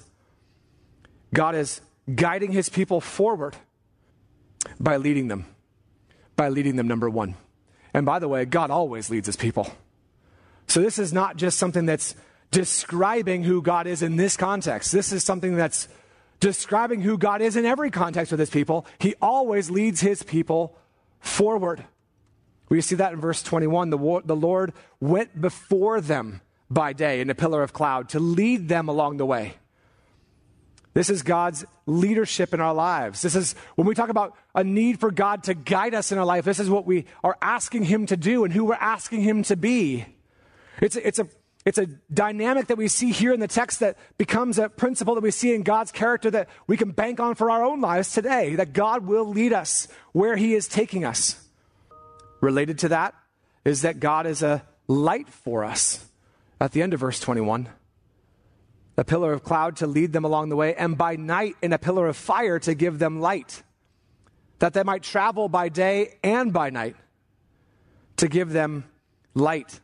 God 1.34 1.54
is 1.54 1.80
guiding 2.14 2.52
His 2.52 2.68
people 2.68 3.00
forward 3.00 3.56
by 4.78 4.96
leading 4.96 5.28
them. 5.28 5.46
By 6.36 6.48
leading 6.48 6.76
them, 6.76 6.88
number 6.88 7.10
one. 7.10 7.34
And 7.94 8.04
by 8.04 8.18
the 8.18 8.28
way, 8.28 8.44
God 8.44 8.70
always 8.70 9.08
leads 9.10 9.26
his 9.26 9.36
people. 9.36 9.72
So 10.66 10.82
this 10.82 10.98
is 10.98 11.12
not 11.12 11.36
just 11.36 11.58
something 11.58 11.86
that's 11.86 12.14
describing 12.50 13.42
who 13.42 13.62
God 13.62 13.86
is 13.86 14.02
in 14.02 14.16
this 14.16 14.36
context. 14.36 14.92
This 14.92 15.12
is 15.12 15.24
something 15.24 15.56
that's 15.56 15.88
describing 16.40 17.00
who 17.00 17.18
God 17.18 17.40
is 17.40 17.56
in 17.56 17.64
every 17.64 17.90
context 17.90 18.30
with 18.30 18.40
his 18.40 18.50
people. 18.50 18.86
He 18.98 19.14
always 19.20 19.70
leads 19.70 20.00
his 20.00 20.22
people 20.22 20.76
forward. 21.20 21.84
We 22.68 22.80
see 22.80 22.96
that 22.96 23.12
in 23.12 23.20
verse 23.20 23.42
21. 23.42 23.90
The, 23.90 24.22
the 24.24 24.36
Lord 24.36 24.72
went 25.00 25.40
before 25.40 26.00
them 26.00 26.40
by 26.68 26.92
day 26.92 27.20
in 27.20 27.30
a 27.30 27.34
pillar 27.34 27.62
of 27.62 27.72
cloud 27.72 28.08
to 28.10 28.20
lead 28.20 28.68
them 28.68 28.88
along 28.88 29.18
the 29.18 29.26
way. 29.26 29.54
This 30.94 31.10
is 31.10 31.22
God's 31.22 31.64
leadership 31.84 32.54
in 32.54 32.60
our 32.60 32.72
lives. 32.72 33.20
This 33.20 33.36
is 33.36 33.54
when 33.74 33.86
we 33.86 33.94
talk 33.94 34.08
about 34.08 34.34
a 34.54 34.64
need 34.64 34.98
for 34.98 35.10
God 35.10 35.44
to 35.44 35.54
guide 35.54 35.94
us 35.94 36.10
in 36.10 36.16
our 36.16 36.24
life, 36.24 36.46
this 36.46 36.58
is 36.58 36.70
what 36.70 36.86
we 36.86 37.04
are 37.22 37.36
asking 37.42 37.84
Him 37.84 38.06
to 38.06 38.16
do 38.16 38.44
and 38.44 38.52
who 38.52 38.64
we're 38.64 38.74
asking 38.74 39.20
Him 39.20 39.42
to 39.42 39.56
be. 39.56 40.06
It's 40.80 40.96
a, 40.96 41.06
it's 41.06 41.18
a, 41.18 41.28
it's 41.66 41.78
a 41.78 41.86
dynamic 42.14 42.68
that 42.68 42.78
we 42.78 42.86
see 42.86 43.10
here 43.10 43.34
in 43.34 43.40
the 43.40 43.48
text 43.48 43.80
that 43.80 43.98
becomes 44.16 44.58
a 44.58 44.68
principle 44.68 45.16
that 45.16 45.20
we 45.22 45.32
see 45.32 45.52
in 45.52 45.62
God's 45.62 45.90
character 45.90 46.30
that 46.30 46.48
we 46.68 46.76
can 46.76 46.92
bank 46.92 47.18
on 47.18 47.34
for 47.34 47.50
our 47.50 47.64
own 47.64 47.80
lives 47.80 48.12
today, 48.12 48.54
that 48.54 48.72
God 48.72 49.04
will 49.04 49.26
lead 49.26 49.52
us 49.52 49.88
where 50.12 50.36
He 50.36 50.54
is 50.54 50.68
taking 50.68 51.04
us. 51.04 51.42
Related 52.40 52.78
to 52.78 52.88
that 52.90 53.14
is 53.64 53.82
that 53.82 53.98
God 53.98 54.26
is 54.26 54.42
a 54.42 54.62
light 54.86 55.28
for 55.28 55.64
us 55.64 56.06
at 56.60 56.70
the 56.70 56.82
end 56.82 56.94
of 56.94 57.00
verse 57.00 57.18
21 57.18 57.68
a 58.96 59.04
pillar 59.04 59.32
of 59.32 59.44
cloud 59.44 59.76
to 59.76 59.86
lead 59.86 60.12
them 60.12 60.24
along 60.24 60.48
the 60.48 60.56
way, 60.56 60.74
and 60.74 60.96
by 60.96 61.16
night 61.16 61.54
in 61.60 61.72
a 61.72 61.78
pillar 61.78 62.06
of 62.06 62.16
fire 62.16 62.58
to 62.58 62.74
give 62.74 62.98
them 62.98 63.20
light, 63.20 63.62
that 64.58 64.72
they 64.72 64.82
might 64.82 65.02
travel 65.02 65.48
by 65.48 65.68
day 65.68 66.16
and 66.24 66.52
by 66.52 66.70
night 66.70 66.96
to 68.16 68.28
give 68.28 68.50
them 68.50 68.84
light. 69.34 69.80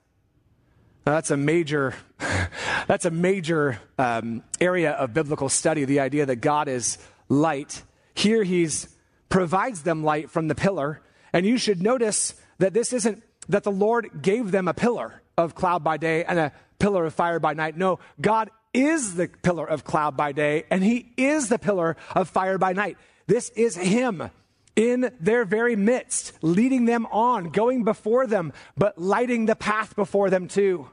Now, 1.05 1.12
that's 1.12 1.31
a 1.31 1.37
major, 1.37 1.95
that's 2.87 3.05
a 3.05 3.11
major 3.11 3.81
um, 3.99 4.43
area 4.61 4.93
of 4.93 5.12
biblical 5.12 5.49
study. 5.49 5.85
The 5.85 6.01
idea 6.01 6.27
that 6.27 6.37
God 6.37 6.69
is 6.69 6.99
light. 7.29 7.83
Here, 8.15 8.45
He's 8.45 8.88
provides 9.29 9.83
them 9.83 10.05
light 10.05 10.31
from 10.31 10.49
the 10.49 10.55
pillar, 10.55 11.01
and 11.33 11.47
you 11.47 11.57
should 11.57 11.83
notice 11.83 12.35
that 12.59 12.75
this 12.75 12.93
isn't 12.93 13.23
that 13.49 13.65
the 13.65 13.73
Lord 13.73 14.23
gave 14.23 14.51
them 14.51 14.69
a 14.69 14.75
pillar 14.75 15.23
of 15.37 15.55
cloud 15.55 15.83
by 15.83 15.97
day 15.97 16.25
and 16.25 16.38
a 16.38 16.53
pillar 16.79 17.07
of 17.07 17.15
fire 17.15 17.41
by 17.41 17.55
night. 17.55 17.77
No, 17.77 17.99
God 18.21 18.51
is 18.75 19.15
the 19.15 19.29
pillar 19.29 19.67
of 19.67 19.85
cloud 19.85 20.17
by 20.17 20.33
day, 20.33 20.65
and 20.71 20.85
he 20.85 21.12
is 21.17 21.49
the 21.49 21.59
pillar 21.59 21.97
of 22.15 22.29
fire 22.29 22.59
by 22.59 22.73
night. 22.73 22.97
This 23.27 23.51
is 23.51 23.77
him 23.77 24.31
in 24.77 25.13
their 25.21 25.45
very 25.45 25.77
midst, 25.77 26.33
leading 26.43 26.87
them 26.87 27.07
on, 27.07 27.51
going 27.51 27.85
before 27.85 28.27
them, 28.27 28.53
but 28.77 28.99
lighting 28.99 29.47
the 29.47 29.57
path 29.57 29.95
before 29.95 30.31
them 30.31 30.49
too, 30.49 30.89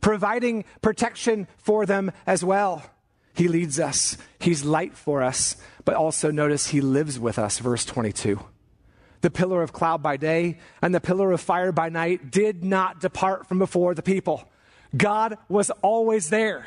providing 0.00 0.64
protection 0.80 1.46
for 1.58 1.86
them 1.86 2.10
as 2.26 2.44
well. 2.44 2.82
He 3.34 3.48
leads 3.48 3.78
us, 3.78 4.16
He's 4.40 4.64
light 4.64 4.96
for 4.96 5.22
us, 5.22 5.56
but 5.84 5.94
also 5.94 6.30
notice 6.30 6.68
He 6.68 6.80
lives 6.80 7.18
with 7.18 7.38
us, 7.38 7.58
verse 7.58 7.84
22. 7.84 8.40
The 9.20 9.30
pillar 9.30 9.62
of 9.62 9.72
cloud 9.72 10.02
by 10.02 10.16
day 10.16 10.58
and 10.80 10.94
the 10.94 11.00
pillar 11.00 11.32
of 11.32 11.40
fire 11.40 11.72
by 11.72 11.88
night 11.88 12.30
did 12.30 12.64
not 12.64 13.00
depart 13.00 13.48
from 13.48 13.58
before 13.58 13.94
the 13.94 14.02
people. 14.02 14.48
God 14.96 15.38
was 15.48 15.70
always 15.82 16.30
there. 16.30 16.66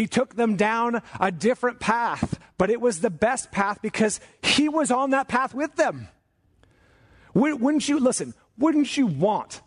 He 0.00 0.06
took 0.06 0.34
them 0.34 0.56
down 0.56 1.02
a 1.20 1.30
different 1.30 1.78
path, 1.78 2.38
but 2.56 2.70
it 2.70 2.80
was 2.80 3.02
the 3.02 3.10
best 3.10 3.52
path 3.52 3.82
because 3.82 4.18
he 4.42 4.66
was 4.66 4.90
on 4.90 5.10
that 5.10 5.28
path 5.28 5.52
with 5.52 5.76
them. 5.76 6.08
Wouldn't 7.34 7.86
you, 7.86 8.00
listen, 8.00 8.32
wouldn't 8.56 8.96
you 8.96 9.04
want 9.04 9.60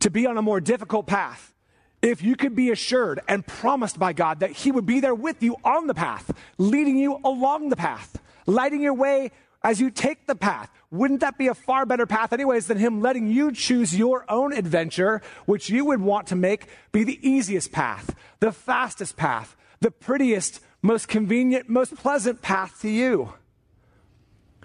to 0.00 0.10
be 0.10 0.26
on 0.26 0.36
a 0.36 0.42
more 0.42 0.60
difficult 0.60 1.06
path 1.06 1.54
if 2.02 2.22
you 2.22 2.36
could 2.36 2.54
be 2.54 2.70
assured 2.70 3.20
and 3.28 3.46
promised 3.46 3.98
by 3.98 4.12
God 4.12 4.40
that 4.40 4.50
he 4.50 4.70
would 4.70 4.84
be 4.84 5.00
there 5.00 5.14
with 5.14 5.42
you 5.42 5.56
on 5.64 5.86
the 5.86 5.94
path, 5.94 6.30
leading 6.58 6.98
you 6.98 7.18
along 7.24 7.70
the 7.70 7.76
path, 7.76 8.20
lighting 8.44 8.82
your 8.82 8.92
way 8.92 9.30
as 9.62 9.80
you 9.80 9.90
take 9.90 10.26
the 10.26 10.36
path. 10.36 10.70
Wouldn't 10.90 11.20
that 11.20 11.38
be 11.38 11.46
a 11.48 11.54
far 11.54 11.86
better 11.86 12.04
path, 12.04 12.34
anyways, 12.34 12.66
than 12.66 12.76
Him 12.76 13.00
letting 13.00 13.28
you 13.30 13.52
choose 13.52 13.96
your 13.96 14.26
own 14.28 14.52
adventure, 14.52 15.22
which 15.46 15.70
you 15.70 15.86
would 15.86 16.00
want 16.02 16.26
to 16.28 16.36
make 16.36 16.66
be 16.92 17.04
the 17.04 17.18
easiest 17.26 17.72
path, 17.72 18.14
the 18.40 18.52
fastest 18.52 19.16
path, 19.16 19.56
the 19.80 19.90
prettiest, 19.90 20.60
most 20.82 21.08
convenient, 21.08 21.68
most 21.68 21.96
pleasant 21.96 22.42
path 22.42 22.80
to 22.82 22.88
you. 22.88 23.32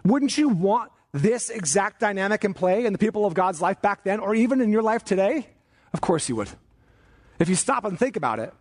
Wouldn't 0.03 0.37
you 0.37 0.49
want 0.49 0.91
this 1.13 1.49
exact 1.49 1.99
dynamic 1.99 2.43
in 2.43 2.53
play 2.53 2.85
in 2.85 2.93
the 2.93 2.99
people 2.99 3.25
of 3.25 3.33
God's 3.33 3.61
life 3.61 3.81
back 3.81 4.03
then, 4.03 4.19
or 4.19 4.35
even 4.35 4.61
in 4.61 4.71
your 4.71 4.81
life 4.81 5.03
today? 5.03 5.47
Of 5.93 6.01
course 6.01 6.27
you 6.27 6.35
would. 6.35 6.49
If 7.39 7.49
you 7.49 7.55
stop 7.55 7.85
and 7.85 7.97
think 7.97 8.15
about 8.15 8.39
it, 8.39 8.53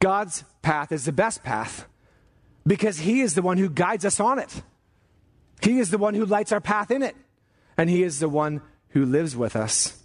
God's 0.00 0.44
path 0.62 0.92
is 0.92 1.04
the 1.04 1.12
best 1.12 1.42
path 1.42 1.86
because 2.66 2.98
He 2.98 3.20
is 3.20 3.34
the 3.34 3.42
one 3.42 3.58
who 3.58 3.70
guides 3.70 4.04
us 4.04 4.20
on 4.20 4.38
it. 4.38 4.62
He 5.62 5.78
is 5.78 5.90
the 5.90 5.98
one 5.98 6.14
who 6.14 6.26
lights 6.26 6.52
our 6.52 6.60
path 6.60 6.90
in 6.90 7.02
it, 7.02 7.16
and 7.76 7.88
He 7.88 8.02
is 8.02 8.18
the 8.18 8.28
one 8.28 8.60
who 8.90 9.06
lives 9.06 9.36
with 9.36 9.56
us 9.56 10.02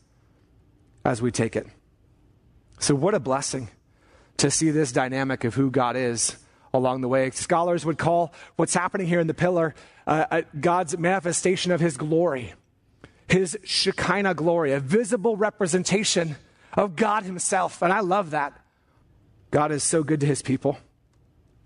as 1.04 1.22
we 1.22 1.32
take 1.32 1.56
it. 1.56 1.68
So, 2.80 2.96
what 2.96 3.14
a 3.14 3.20
blessing 3.20 3.70
to 4.40 4.52
see 4.52 4.72
this 4.72 4.92
dynamic 4.92 5.44
of 5.44 5.54
who 5.54 5.70
God 5.70 5.96
is 5.96 6.38
along 6.74 7.02
the 7.02 7.08
way. 7.08 7.30
Scholars 7.32 7.86
would 7.86 7.98
call 7.98 8.34
what's 8.56 8.74
happening 8.74 9.08
here 9.08 9.20
in 9.20 9.28
the 9.28 9.34
pillar 9.34 9.76
uh, 10.08 10.26
uh, 10.32 10.42
God's 10.60 10.98
manifestation 10.98 11.72
of 11.72 11.80
his 11.80 11.98
glory, 11.98 12.54
his 13.28 13.58
Shekinah 13.64 14.34
glory, 14.34 14.74
a 14.74 14.80
visible 14.80 15.38
representation 15.38 16.36
of 16.74 16.96
God 16.96 17.24
himself. 17.24 17.82
And 17.82 17.94
I 17.94 18.00
love 18.00 18.32
that. 18.32 18.54
God 19.52 19.72
is 19.72 19.84
so 19.84 20.04
good 20.04 20.20
to 20.22 20.26
his 20.26 20.42
people, 20.42 20.78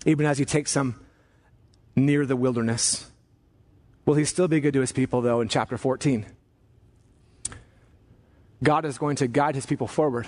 even 0.06 0.26
as 0.26 0.38
he 0.38 0.46
takes 0.46 0.74
them 0.74 1.00
near 1.96 2.26
the 2.26 2.36
wilderness. 2.36 3.10
Will 4.06 4.16
he 4.16 4.26
still 4.26 4.48
be 4.48 4.60
good 4.60 4.74
to 4.74 4.82
his 4.82 4.92
people, 4.92 5.22
though, 5.22 5.42
in 5.42 5.48
chapter 5.48 5.78
14? 5.78 6.26
God 8.62 8.86
is 8.86 8.98
going 8.98 9.18
to 9.18 9.28
guide 9.28 9.56
his 9.56 9.66
people 9.66 9.88
forward. 9.88 10.28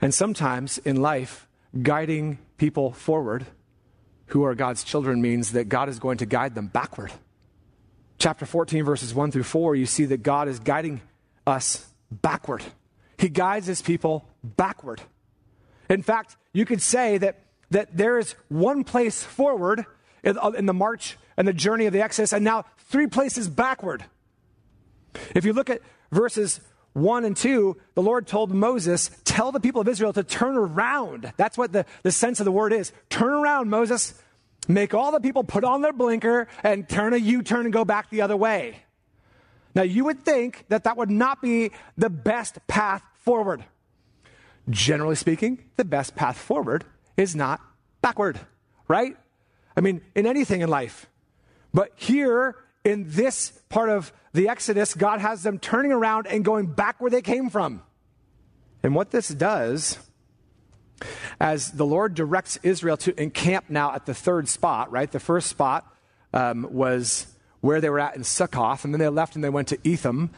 And 0.00 0.14
sometimes 0.14 0.78
in 0.78 0.96
life, 0.96 1.48
guiding 1.82 2.38
people 2.56 2.92
forward 2.92 3.46
who 4.26 4.44
are 4.44 4.54
God's 4.54 4.84
children 4.84 5.20
means 5.20 5.52
that 5.52 5.68
God 5.68 5.88
is 5.88 5.98
going 5.98 6.18
to 6.18 6.26
guide 6.26 6.54
them 6.54 6.68
backward. 6.68 7.12
Chapter 8.18 8.46
14, 8.46 8.84
verses 8.84 9.14
1 9.14 9.32
through 9.32 9.42
4, 9.42 9.74
you 9.76 9.86
see 9.86 10.04
that 10.06 10.22
God 10.22 10.48
is 10.48 10.60
guiding 10.60 11.00
us 11.46 11.86
backward. 12.10 12.62
He 13.18 13.28
guides 13.28 13.66
his 13.66 13.82
people 13.82 14.28
backward. 14.42 15.00
In 15.88 16.02
fact, 16.02 16.36
you 16.52 16.64
could 16.64 16.80
say 16.80 17.18
that 17.18 17.44
that 17.70 17.96
there 17.96 18.18
is 18.18 18.34
one 18.48 18.84
place 18.84 19.22
forward 19.22 19.86
in, 20.22 20.36
in 20.56 20.66
the 20.66 20.74
march 20.74 21.16
and 21.36 21.46
the 21.46 21.52
journey 21.52 21.86
of 21.86 21.92
the 21.92 22.02
Exodus, 22.02 22.32
and 22.32 22.44
now 22.44 22.64
three 22.78 23.06
places 23.06 23.48
backward. 23.48 24.04
If 25.34 25.44
you 25.44 25.52
look 25.52 25.70
at 25.70 25.80
verses 26.12 26.60
1 26.92 27.24
and 27.24 27.36
2, 27.36 27.76
the 27.94 28.02
Lord 28.02 28.26
told 28.26 28.52
Moses, 28.52 29.10
Tell 29.24 29.52
the 29.52 29.60
people 29.60 29.80
of 29.80 29.88
Israel 29.88 30.12
to 30.12 30.24
turn 30.24 30.56
around. 30.56 31.32
That's 31.36 31.56
what 31.56 31.72
the, 31.72 31.86
the 32.02 32.10
sense 32.10 32.40
of 32.40 32.44
the 32.44 32.52
word 32.52 32.72
is. 32.72 32.92
Turn 33.08 33.32
around, 33.32 33.70
Moses. 33.70 34.14
Make 34.68 34.92
all 34.94 35.12
the 35.12 35.20
people 35.20 35.44
put 35.44 35.64
on 35.64 35.82
their 35.82 35.92
blinker 35.92 36.48
and 36.62 36.88
turn 36.88 37.14
a 37.14 37.16
U 37.16 37.42
turn 37.42 37.66
and 37.66 37.72
go 37.72 37.84
back 37.84 38.10
the 38.10 38.22
other 38.22 38.36
way. 38.36 38.82
Now, 39.74 39.82
you 39.82 40.04
would 40.04 40.24
think 40.24 40.64
that 40.68 40.84
that 40.84 40.96
would 40.96 41.10
not 41.10 41.40
be 41.40 41.70
the 41.96 42.10
best 42.10 42.58
path 42.66 43.02
forward. 43.20 43.64
Generally 44.68 45.16
speaking, 45.16 45.64
the 45.76 45.84
best 45.84 46.16
path 46.16 46.36
forward 46.36 46.84
is 47.16 47.36
not 47.36 47.60
backward, 48.02 48.40
right? 48.88 49.16
I 49.76 49.80
mean, 49.80 50.00
in 50.14 50.26
anything 50.26 50.60
in 50.60 50.68
life. 50.68 51.06
But 51.72 51.92
here 51.96 52.56
in 52.84 53.04
this 53.08 53.50
part 53.68 53.90
of 53.90 54.12
the 54.32 54.48
Exodus, 54.48 54.94
God 54.94 55.20
has 55.20 55.42
them 55.42 55.58
turning 55.58 55.92
around 55.92 56.26
and 56.26 56.44
going 56.44 56.66
back 56.66 57.00
where 57.00 57.10
they 57.10 57.22
came 57.22 57.50
from. 57.50 57.82
And 58.82 58.94
what 58.94 59.10
this 59.10 59.28
does, 59.28 59.98
as 61.40 61.72
the 61.72 61.86
Lord 61.86 62.14
directs 62.14 62.58
Israel 62.62 62.96
to 62.98 63.20
encamp 63.20 63.68
now 63.68 63.92
at 63.94 64.06
the 64.06 64.14
third 64.14 64.48
spot, 64.48 64.90
right? 64.90 65.10
The 65.10 65.20
first 65.20 65.48
spot 65.48 65.86
um, 66.32 66.66
was 66.70 67.26
where 67.60 67.80
they 67.80 67.90
were 67.90 68.00
at 68.00 68.16
in 68.16 68.24
Succoth, 68.24 68.84
and 68.84 68.94
then 68.94 69.00
they 69.00 69.08
left 69.08 69.34
and 69.34 69.44
they 69.44 69.50
went 69.50 69.68
to 69.68 69.78
Etham. 69.84 70.30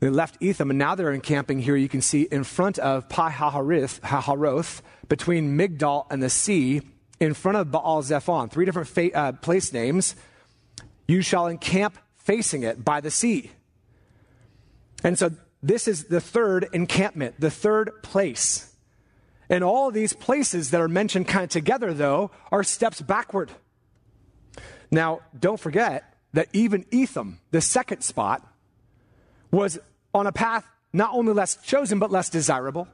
They 0.00 0.08
left 0.08 0.36
Etham, 0.40 0.70
and 0.70 0.78
now 0.78 0.94
they're 0.94 1.12
encamping 1.12 1.60
here, 1.60 1.76
you 1.76 1.88
can 1.88 2.00
see, 2.00 2.22
in 2.22 2.44
front 2.44 2.78
of 2.78 3.08
Pi 3.08 3.30
Hahiroth, 3.30 4.82
between 5.08 5.56
Migdol 5.56 6.06
and 6.10 6.22
the 6.22 6.30
sea, 6.30 6.80
in 7.20 7.34
front 7.34 7.58
of 7.58 7.70
Baal 7.70 8.02
Zephon. 8.02 8.50
Three 8.50 8.64
different 8.64 8.88
fa- 8.88 9.14
uh, 9.14 9.32
place 9.32 9.72
names. 9.72 10.16
You 11.12 11.20
shall 11.20 11.46
encamp 11.46 11.98
facing 12.16 12.62
it 12.62 12.82
by 12.82 13.02
the 13.02 13.10
sea. 13.10 13.50
And 15.04 15.18
so 15.18 15.32
this 15.62 15.86
is 15.86 16.04
the 16.04 16.22
third 16.22 16.70
encampment, 16.72 17.38
the 17.38 17.50
third 17.50 18.02
place. 18.02 18.74
And 19.50 19.62
all 19.62 19.90
these 19.90 20.14
places 20.14 20.70
that 20.70 20.80
are 20.80 20.88
mentioned 20.88 21.28
kind 21.28 21.44
of 21.44 21.50
together, 21.50 21.92
though, 21.92 22.30
are 22.50 22.64
steps 22.64 23.02
backward. 23.02 23.50
Now, 24.90 25.20
don't 25.38 25.60
forget 25.60 26.16
that 26.32 26.48
even 26.54 26.86
Etham, 26.90 27.40
the 27.50 27.60
second 27.60 28.00
spot, 28.00 28.50
was 29.50 29.78
on 30.14 30.26
a 30.26 30.32
path 30.32 30.66
not 30.94 31.10
only 31.12 31.34
less 31.34 31.56
chosen, 31.56 31.98
but 31.98 32.10
less 32.10 32.30
desirable. 32.30 32.88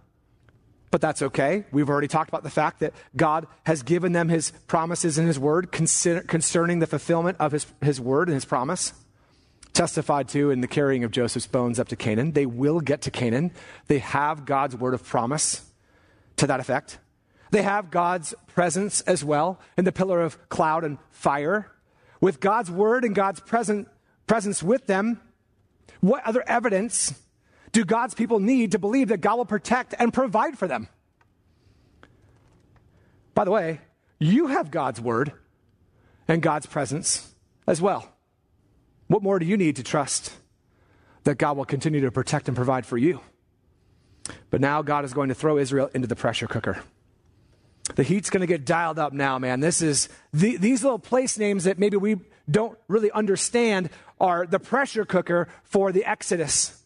But 0.90 1.01
that's 1.01 1.20
okay. 1.22 1.64
We've 1.70 1.88
already 1.90 2.09
talked 2.09 2.29
about 2.31 2.42
the 2.42 2.51
fact 2.51 2.81
that 2.81 2.94
God 3.14 3.46
has 3.64 3.83
given 3.83 4.12
them 4.12 4.29
his 4.29 4.53
promises 4.66 5.18
in 5.18 5.27
his 5.27 5.38
word 5.38 5.70
concerning 5.70 6.79
the 6.79 6.87
fulfillment 6.87 7.37
of 7.38 7.53
his, 7.53 7.66
his 7.83 8.01
word 8.01 8.29
and 8.29 8.35
his 8.35 8.44
promise. 8.44 8.94
Testified 9.74 10.29
to 10.31 10.51
in 10.51 10.61
the 10.61 10.66
carrying 10.66 11.05
of 11.05 11.11
Joseph's 11.11 11.46
bones 11.46 11.79
up 11.79 11.88
to 11.88 11.96
Canaan. 11.96 12.33
They 12.33 12.46
will 12.46 12.81
get 12.81 13.03
to 13.03 13.11
Canaan. 13.11 13.53
They 13.87 13.98
have 13.98 14.44
God's 14.44 14.74
word 14.74 14.94
of 14.94 15.05
promise 15.05 15.70
to 16.37 16.46
that 16.46 16.59
effect. 16.59 16.98
They 17.51 17.62
have 17.62 17.90
God's 17.90 18.35
presence 18.46 19.03
as 19.03 19.22
well 19.24 19.61
in 19.77 19.85
the 19.85 19.92
pillar 19.92 20.22
of 20.22 20.48
cloud 20.48 20.85
and 20.85 20.98
fire. 21.11 21.70
With 22.20 22.40
God's 22.40 22.70
word 22.70 23.05
and 23.05 23.14
God's 23.14 23.40
present, 23.40 23.88
presence 24.27 24.62
with 24.62 24.87
them, 24.87 25.20
what 26.01 26.24
other 26.24 26.42
evidence 26.46 27.14
do 27.78 27.84
God's 27.84 28.12
people 28.12 28.40
need 28.40 28.72
to 28.72 28.78
believe 28.80 29.06
that 29.06 29.20
God 29.20 29.36
will 29.36 29.44
protect 29.44 29.94
and 30.00 30.12
provide 30.12 30.58
for 30.58 30.66
them? 30.66 30.88
By 33.34 33.44
the 33.44 33.52
way, 33.52 33.80
you 34.18 34.48
have 34.48 34.72
God's 34.72 35.00
word 35.00 35.32
and 36.26 36.42
God's 36.42 36.66
presence 36.66 37.32
as 37.68 37.80
well. 37.80 38.12
What 39.06 39.22
more 39.22 39.38
do 39.38 39.46
you 39.46 39.56
need 39.56 39.76
to 39.76 39.84
trust 39.84 40.32
that 41.22 41.38
God 41.38 41.56
will 41.56 41.66
continue 41.66 42.00
to 42.00 42.10
protect 42.10 42.48
and 42.48 42.56
provide 42.56 42.84
for 42.84 42.98
you? 42.98 43.20
But 44.50 44.60
now 44.60 44.82
God 44.82 45.04
is 45.04 45.14
going 45.14 45.28
to 45.28 45.36
throw 45.36 45.56
Israel 45.56 45.88
into 45.94 46.08
the 46.08 46.16
pressure 46.16 46.48
cooker. 46.48 46.82
The 47.94 48.02
heat's 48.02 48.28
going 48.28 48.40
to 48.40 48.48
get 48.48 48.64
dialed 48.64 48.98
up 48.98 49.12
now, 49.12 49.38
man. 49.38 49.60
This 49.60 49.82
is 49.82 50.08
the, 50.32 50.56
these 50.56 50.82
little 50.82 50.98
place 50.98 51.38
names 51.38 51.62
that 51.62 51.78
maybe 51.78 51.96
we 51.96 52.16
don't 52.50 52.76
really 52.88 53.12
understand 53.12 53.88
are 54.20 54.48
the 54.48 54.58
pressure 54.58 55.04
cooker 55.04 55.46
for 55.62 55.92
the 55.92 56.04
Exodus. 56.04 56.77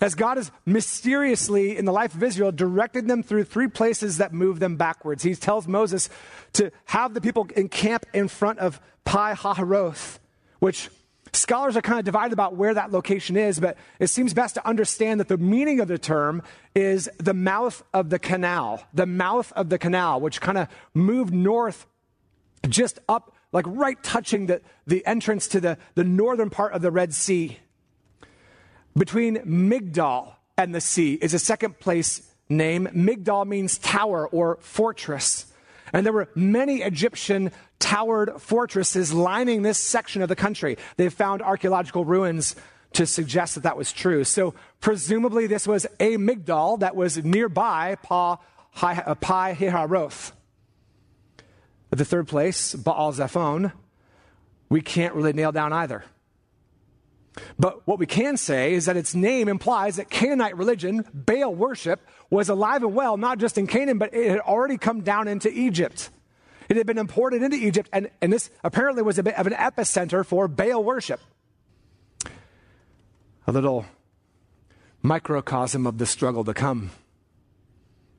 As 0.00 0.14
God 0.14 0.38
has 0.38 0.50
mysteriously, 0.64 1.76
in 1.76 1.84
the 1.84 1.92
life 1.92 2.14
of 2.14 2.22
Israel, 2.22 2.52
directed 2.52 3.06
them 3.06 3.22
through 3.22 3.44
three 3.44 3.68
places 3.68 4.18
that 4.18 4.32
move 4.32 4.58
them 4.58 4.76
backwards. 4.76 5.22
He 5.22 5.34
tells 5.34 5.68
Moses 5.68 6.08
to 6.54 6.70
have 6.86 7.14
the 7.14 7.20
people 7.20 7.46
encamp 7.54 8.06
in 8.14 8.28
front 8.28 8.58
of 8.60 8.80
Pi 9.04 9.34
Hahiroth, 9.34 10.18
which 10.58 10.88
Scholars 11.32 11.76
are 11.76 11.82
kind 11.82 11.98
of 11.98 12.04
divided 12.04 12.32
about 12.32 12.56
where 12.56 12.74
that 12.74 12.90
location 12.90 13.36
is, 13.36 13.60
but 13.60 13.76
it 14.00 14.08
seems 14.08 14.34
best 14.34 14.56
to 14.56 14.66
understand 14.66 15.20
that 15.20 15.28
the 15.28 15.38
meaning 15.38 15.78
of 15.78 15.86
the 15.86 15.98
term 15.98 16.42
is 16.74 17.08
the 17.18 17.34
mouth 17.34 17.84
of 17.94 18.10
the 18.10 18.18
canal, 18.18 18.82
the 18.92 19.06
mouth 19.06 19.52
of 19.52 19.68
the 19.68 19.78
canal, 19.78 20.20
which 20.20 20.40
kind 20.40 20.58
of 20.58 20.66
moved 20.92 21.32
north 21.32 21.86
just 22.68 22.98
up, 23.08 23.32
like 23.52 23.64
right 23.68 24.02
touching 24.02 24.46
the, 24.46 24.60
the 24.86 25.06
entrance 25.06 25.46
to 25.48 25.60
the, 25.60 25.78
the 25.94 26.04
northern 26.04 26.50
part 26.50 26.72
of 26.72 26.82
the 26.82 26.90
Red 26.90 27.14
Sea. 27.14 27.58
Between 28.96 29.36
Migdol 29.38 30.34
and 30.56 30.74
the 30.74 30.80
sea 30.80 31.14
is 31.14 31.34
a 31.34 31.38
second 31.38 31.78
place 31.78 32.30
name. 32.48 32.88
Migdol 32.92 33.46
means 33.46 33.78
tower 33.78 34.28
or 34.28 34.58
fortress. 34.60 35.46
And 35.92 36.04
there 36.04 36.12
were 36.12 36.28
many 36.34 36.82
Egyptian 36.82 37.52
towered 37.78 38.40
fortresses 38.40 39.12
lining 39.12 39.62
this 39.62 39.78
section 39.78 40.22
of 40.22 40.28
the 40.28 40.36
country. 40.36 40.76
They've 40.96 41.12
found 41.12 41.42
archaeological 41.42 42.04
ruins 42.04 42.56
to 42.92 43.06
suggest 43.06 43.54
that 43.54 43.62
that 43.62 43.76
was 43.76 43.92
true. 43.92 44.24
So 44.24 44.54
presumably 44.80 45.46
this 45.46 45.66
was 45.66 45.86
a 45.98 46.16
Migdol 46.16 46.80
that 46.80 46.96
was 46.96 47.22
nearby 47.24 47.96
Pa, 48.02 48.38
uh, 48.82 49.14
Pi 49.14 49.54
Hiharoth. 49.54 50.32
The 51.90 52.04
third 52.04 52.28
place, 52.28 52.74
Baal 52.74 53.12
Zephon, 53.12 53.72
we 54.68 54.80
can't 54.80 55.14
really 55.14 55.32
nail 55.32 55.50
down 55.50 55.72
either. 55.72 56.04
But 57.58 57.86
what 57.86 57.98
we 57.98 58.06
can 58.06 58.36
say 58.36 58.74
is 58.74 58.86
that 58.86 58.96
its 58.96 59.14
name 59.14 59.48
implies 59.48 59.96
that 59.96 60.10
Canaanite 60.10 60.56
religion, 60.56 61.04
Baal 61.14 61.54
worship, 61.54 62.00
was 62.28 62.48
alive 62.48 62.82
and 62.82 62.94
well, 62.94 63.16
not 63.16 63.38
just 63.38 63.58
in 63.58 63.66
Canaan, 63.66 63.98
but 63.98 64.12
it 64.14 64.30
had 64.30 64.40
already 64.40 64.76
come 64.76 65.02
down 65.02 65.28
into 65.28 65.50
Egypt. 65.50 66.10
It 66.68 66.76
had 66.76 66.86
been 66.86 66.98
imported 66.98 67.42
into 67.42 67.56
Egypt, 67.56 67.88
and, 67.92 68.10
and 68.20 68.32
this 68.32 68.50
apparently 68.62 69.02
was 69.02 69.18
a 69.18 69.22
bit 69.22 69.34
of 69.34 69.46
an 69.46 69.52
epicenter 69.54 70.24
for 70.24 70.48
Baal 70.48 70.82
worship. 70.82 71.20
A 73.46 73.52
little 73.52 73.86
microcosm 75.02 75.86
of 75.86 75.98
the 75.98 76.06
struggle 76.06 76.44
to 76.44 76.54
come 76.54 76.90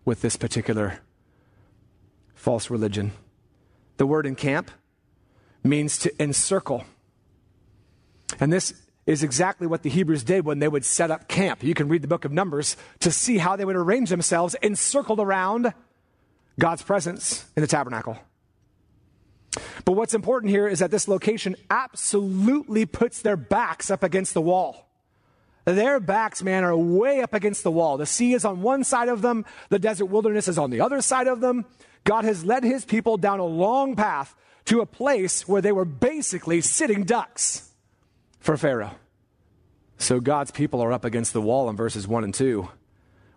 with 0.03 0.21
this 0.21 0.35
particular 0.35 0.99
false 2.33 2.69
religion. 2.69 3.11
The 3.97 4.05
word 4.05 4.25
encamp 4.25 4.71
means 5.63 5.97
to 5.99 6.21
encircle. 6.21 6.85
And 8.39 8.51
this 8.51 8.73
is 9.05 9.23
exactly 9.23 9.67
what 9.67 9.83
the 9.83 9.89
Hebrews 9.89 10.23
did 10.23 10.45
when 10.45 10.59
they 10.59 10.67
would 10.67 10.85
set 10.85 11.11
up 11.11 11.27
camp. 11.27 11.63
You 11.63 11.73
can 11.73 11.87
read 11.87 12.01
the 12.01 12.07
book 12.07 12.25
of 12.25 12.31
Numbers 12.31 12.77
to 12.99 13.11
see 13.11 13.37
how 13.37 13.55
they 13.55 13.65
would 13.65 13.75
arrange 13.75 14.09
themselves 14.09 14.55
encircled 14.61 15.19
around 15.19 15.73
God's 16.59 16.83
presence 16.83 17.45
in 17.55 17.61
the 17.61 17.67
tabernacle. 17.67 18.17
But 19.83 19.93
what's 19.93 20.13
important 20.13 20.51
here 20.51 20.67
is 20.67 20.79
that 20.79 20.91
this 20.91 21.07
location 21.07 21.55
absolutely 21.69 22.85
puts 22.85 23.21
their 23.21 23.35
backs 23.35 23.89
up 23.89 24.03
against 24.03 24.33
the 24.33 24.41
wall. 24.41 24.87
Their 25.65 25.99
backs, 25.99 26.41
man, 26.41 26.63
are 26.63 26.75
way 26.75 27.21
up 27.21 27.33
against 27.33 27.63
the 27.63 27.71
wall. 27.71 27.97
The 27.97 28.05
sea 28.05 28.33
is 28.33 28.45
on 28.45 28.61
one 28.61 28.83
side 28.83 29.09
of 29.09 29.21
them, 29.21 29.45
the 29.69 29.79
desert 29.79 30.05
wilderness 30.05 30.47
is 30.47 30.57
on 30.57 30.69
the 30.69 30.81
other 30.81 31.01
side 31.01 31.27
of 31.27 31.41
them. 31.41 31.65
God 32.03 32.23
has 32.23 32.45
led 32.45 32.63
his 32.63 32.85
people 32.85 33.17
down 33.17 33.39
a 33.39 33.45
long 33.45 33.95
path 33.95 34.35
to 34.65 34.81
a 34.81 34.85
place 34.85 35.47
where 35.47 35.61
they 35.61 35.71
were 35.71 35.85
basically 35.85 36.61
sitting 36.61 37.03
ducks 37.03 37.70
for 38.41 38.57
Pharaoh. 38.57 38.91
So 39.97 40.19
God's 40.19 40.51
people 40.51 40.83
are 40.83 40.91
up 40.91 41.05
against 41.05 41.31
the 41.31 41.41
wall 41.41 41.69
in 41.69 41.77
verses 41.77 42.07
1 42.07 42.23
and 42.23 42.33
2, 42.33 42.67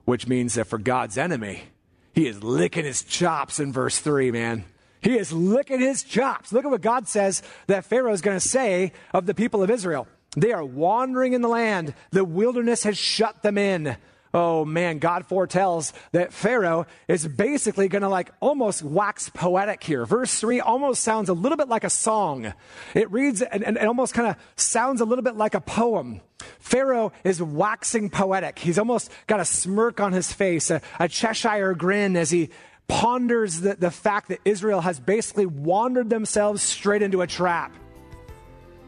which 0.06 0.26
means 0.26 0.54
that 0.54 0.64
for 0.64 0.78
God's 0.78 1.16
enemy, 1.16 1.64
he 2.12 2.26
is 2.26 2.42
licking 2.42 2.84
his 2.84 3.02
chops 3.02 3.60
in 3.60 3.72
verse 3.72 3.98
3, 3.98 4.30
man. 4.32 4.64
He 5.00 5.18
is 5.18 5.32
licking 5.32 5.80
his 5.80 6.02
chops. 6.02 6.52
Look 6.52 6.64
at 6.64 6.70
what 6.70 6.80
God 6.80 7.06
says 7.06 7.42
that 7.66 7.84
Pharaoh 7.84 8.12
is 8.12 8.22
going 8.22 8.38
to 8.38 8.48
say 8.48 8.92
of 9.12 9.26
the 9.26 9.34
people 9.34 9.62
of 9.62 9.70
Israel. 9.70 10.08
They 10.36 10.52
are 10.52 10.64
wandering 10.64 11.34
in 11.34 11.42
the 11.42 11.48
land. 11.48 11.94
The 12.10 12.24
wilderness 12.24 12.84
has 12.84 12.96
shut 12.96 13.42
them 13.42 13.58
in 13.58 13.96
oh 14.34 14.64
man, 14.64 14.98
God 14.98 15.24
foretells 15.26 15.92
that 16.12 16.32
Pharaoh 16.32 16.86
is 17.06 17.26
basically 17.26 17.88
going 17.88 18.02
to 18.02 18.08
like 18.08 18.30
almost 18.40 18.82
wax 18.82 19.30
poetic 19.30 19.82
here. 19.82 20.04
Verse 20.04 20.38
3 20.40 20.60
almost 20.60 21.02
sounds 21.02 21.28
a 21.28 21.32
little 21.32 21.56
bit 21.56 21.68
like 21.68 21.84
a 21.84 21.90
song. 21.90 22.52
It 22.94 23.10
reads 23.10 23.40
and, 23.40 23.64
and, 23.64 23.78
almost 23.78 24.12
kind 24.12 24.28
of 24.28 24.36
sounds 24.56 25.00
a 25.00 25.04
little 25.04 25.22
bit 25.22 25.36
like 25.36 25.54
a 25.54 25.60
poem. 25.60 26.20
Pharaoh 26.58 27.12
is 27.22 27.40
waxing 27.40 28.10
poetic. 28.10 28.58
He's 28.58 28.78
almost 28.78 29.10
got 29.28 29.38
a 29.38 29.44
smirk 29.44 30.00
on 30.00 30.12
his 30.12 30.32
face, 30.32 30.70
a, 30.70 30.82
a 30.98 31.08
Cheshire 31.08 31.74
grin 31.74 32.16
as 32.16 32.30
he 32.30 32.50
ponders 32.88 33.60
the, 33.60 33.76
the 33.76 33.90
fact 33.90 34.28
that 34.28 34.40
Israel 34.44 34.80
has 34.80 34.98
basically 34.98 35.46
wandered 35.46 36.10
themselves 36.10 36.60
straight 36.60 37.02
into 37.02 37.22
a 37.22 37.26
trap. 37.26 37.72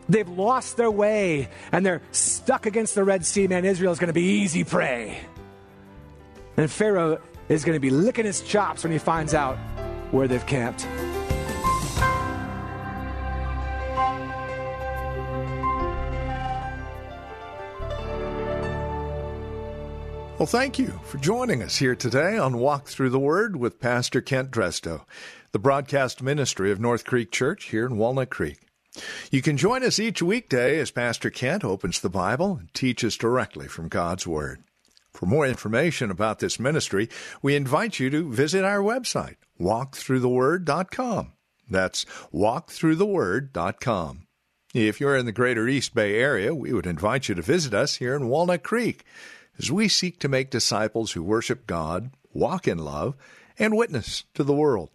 They've 0.09 0.29
lost 0.29 0.77
their 0.77 0.91
way 0.91 1.49
and 1.73 1.85
they're 1.85 2.03
stuck 2.11 2.67
against 2.67 2.95
the 2.95 3.05
Red 3.05 3.25
Sea. 3.25 3.47
Man, 3.47 3.65
Israel 3.65 3.93
is 3.93 3.99
going 3.99 4.09
to 4.09 4.15
be 4.15 4.41
easy 4.41 4.65
prey. 4.65 5.21
And 6.57 6.71
Pharaoh 6.71 7.21
is 7.49 7.65
going 7.65 7.77
to 7.77 7.81
be 7.81 7.91
licking 7.91 8.25
his 8.25 8.41
chops 8.41 8.83
when 8.83 8.93
he 8.93 8.99
finds 8.99 9.35
out 9.35 9.57
where 10.11 10.27
they've 10.27 10.47
camped. 10.47 10.87
Well, 20.39 20.47
thank 20.47 20.79
you 20.79 21.01
for 21.05 21.17
joining 21.17 21.63
us 21.63 21.79
here 21.79 21.95
today 21.95 22.37
on 22.37 22.59
Walk 22.59 22.89
Through 22.89 23.09
the 23.09 23.19
Word 23.19 23.57
with 23.57 23.81
Pastor 23.81 24.21
Kent 24.21 24.51
Drestow, 24.51 25.07
the 25.53 25.59
broadcast 25.59 26.23
ministry 26.23 26.71
of 26.71 26.79
North 26.79 27.07
Creek 27.07 27.33
Church 27.33 27.71
here 27.71 27.87
in 27.87 27.97
Walnut 27.97 28.29
Creek. 28.29 28.59
You 29.31 29.41
can 29.41 29.57
join 29.57 29.83
us 29.83 29.99
each 29.99 30.21
weekday 30.21 30.79
as 30.79 30.91
Pastor 30.91 31.31
Kent 31.31 31.65
opens 31.65 32.01
the 32.01 32.11
Bible 32.11 32.59
and 32.61 32.73
teaches 32.75 33.17
directly 33.17 33.67
from 33.67 33.89
God's 33.89 34.27
Word. 34.27 34.63
For 35.17 35.25
more 35.25 35.47
information 35.47 36.11
about 36.11 36.41
this 36.41 36.61
ministry, 36.61 37.09
we 37.41 37.57
invite 37.57 37.99
you 37.99 38.11
to 38.11 38.31
visit 38.31 38.67
our 38.67 38.81
website, 38.81 39.37
walkthroughtheword.com. 39.59 41.33
That's 41.71 42.05
walkthroughtheword.com. 42.35 44.27
If 44.75 45.01
you're 45.01 45.17
in 45.17 45.25
the 45.25 45.33
greater 45.33 45.67
East 45.67 45.95
Bay 45.95 46.17
area, 46.17 46.55
we 46.55 46.75
would 46.75 46.85
invite 46.85 47.31
you 47.31 47.35
to 47.35 47.41
visit 47.41 47.73
us 47.73 47.97
here 47.97 48.15
in 48.15 48.29
Walnut 48.29 48.63
Creek 48.63 49.05
as 49.59 49.73
we 49.73 49.89
seek 49.89 50.19
to 50.19 50.29
make 50.29 50.51
disciples 50.51 51.13
who 51.13 51.23
worship 51.23 51.67
God, 51.67 52.11
walk 52.35 52.69
in 52.69 52.77
love, 52.77 53.15
and 53.59 53.75
witness 53.75 54.25
to 54.35 54.45
the 54.45 54.53
world. 54.53 54.91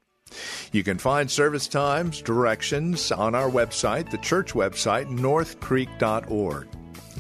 You 0.71 0.83
can 0.83 0.99
find 0.99 1.31
service 1.31 1.67
times, 1.67 2.21
directions 2.21 3.11
on 3.11 3.33
our 3.33 3.49
website, 3.49 4.11
the 4.11 4.19
church 4.19 4.53
website, 4.53 5.07
northcreek.org. 5.07 6.67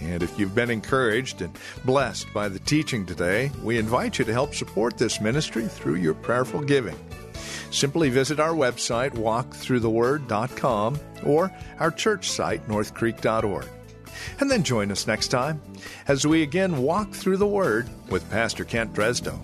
And 0.01 0.23
if 0.23 0.37
you've 0.37 0.55
been 0.55 0.69
encouraged 0.69 1.41
and 1.41 1.57
blessed 1.85 2.33
by 2.33 2.49
the 2.49 2.59
teaching 2.59 3.05
today, 3.05 3.51
we 3.61 3.77
invite 3.77 4.19
you 4.19 4.25
to 4.25 4.33
help 4.33 4.55
support 4.55 4.97
this 4.97 5.21
ministry 5.21 5.67
through 5.67 5.95
your 5.95 6.13
prayerful 6.13 6.61
giving. 6.61 6.97
Simply 7.71 8.09
visit 8.09 8.39
our 8.39 8.53
website, 8.53 9.11
walkthroughtheword.com, 9.11 10.99
or 11.23 11.51
our 11.79 11.91
church 11.91 12.29
site, 12.29 12.67
northcreek.org. 12.67 13.67
And 14.39 14.51
then 14.51 14.63
join 14.63 14.91
us 14.91 15.07
next 15.07 15.29
time 15.29 15.61
as 16.07 16.27
we 16.27 16.43
again 16.43 16.83
walk 16.83 17.11
through 17.11 17.37
the 17.37 17.47
Word 17.47 17.89
with 18.09 18.29
Pastor 18.29 18.65
Kent 18.65 18.93
Drestow. 18.93 19.39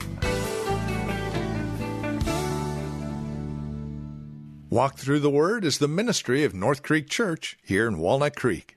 Walk 4.69 4.97
Through 4.97 5.21
the 5.21 5.29
Word 5.29 5.63
is 5.63 5.77
the 5.77 5.87
ministry 5.87 6.43
of 6.43 6.53
North 6.53 6.83
Creek 6.83 7.09
Church 7.09 7.57
here 7.63 7.87
in 7.87 7.97
Walnut 7.97 8.35
Creek. 8.35 8.76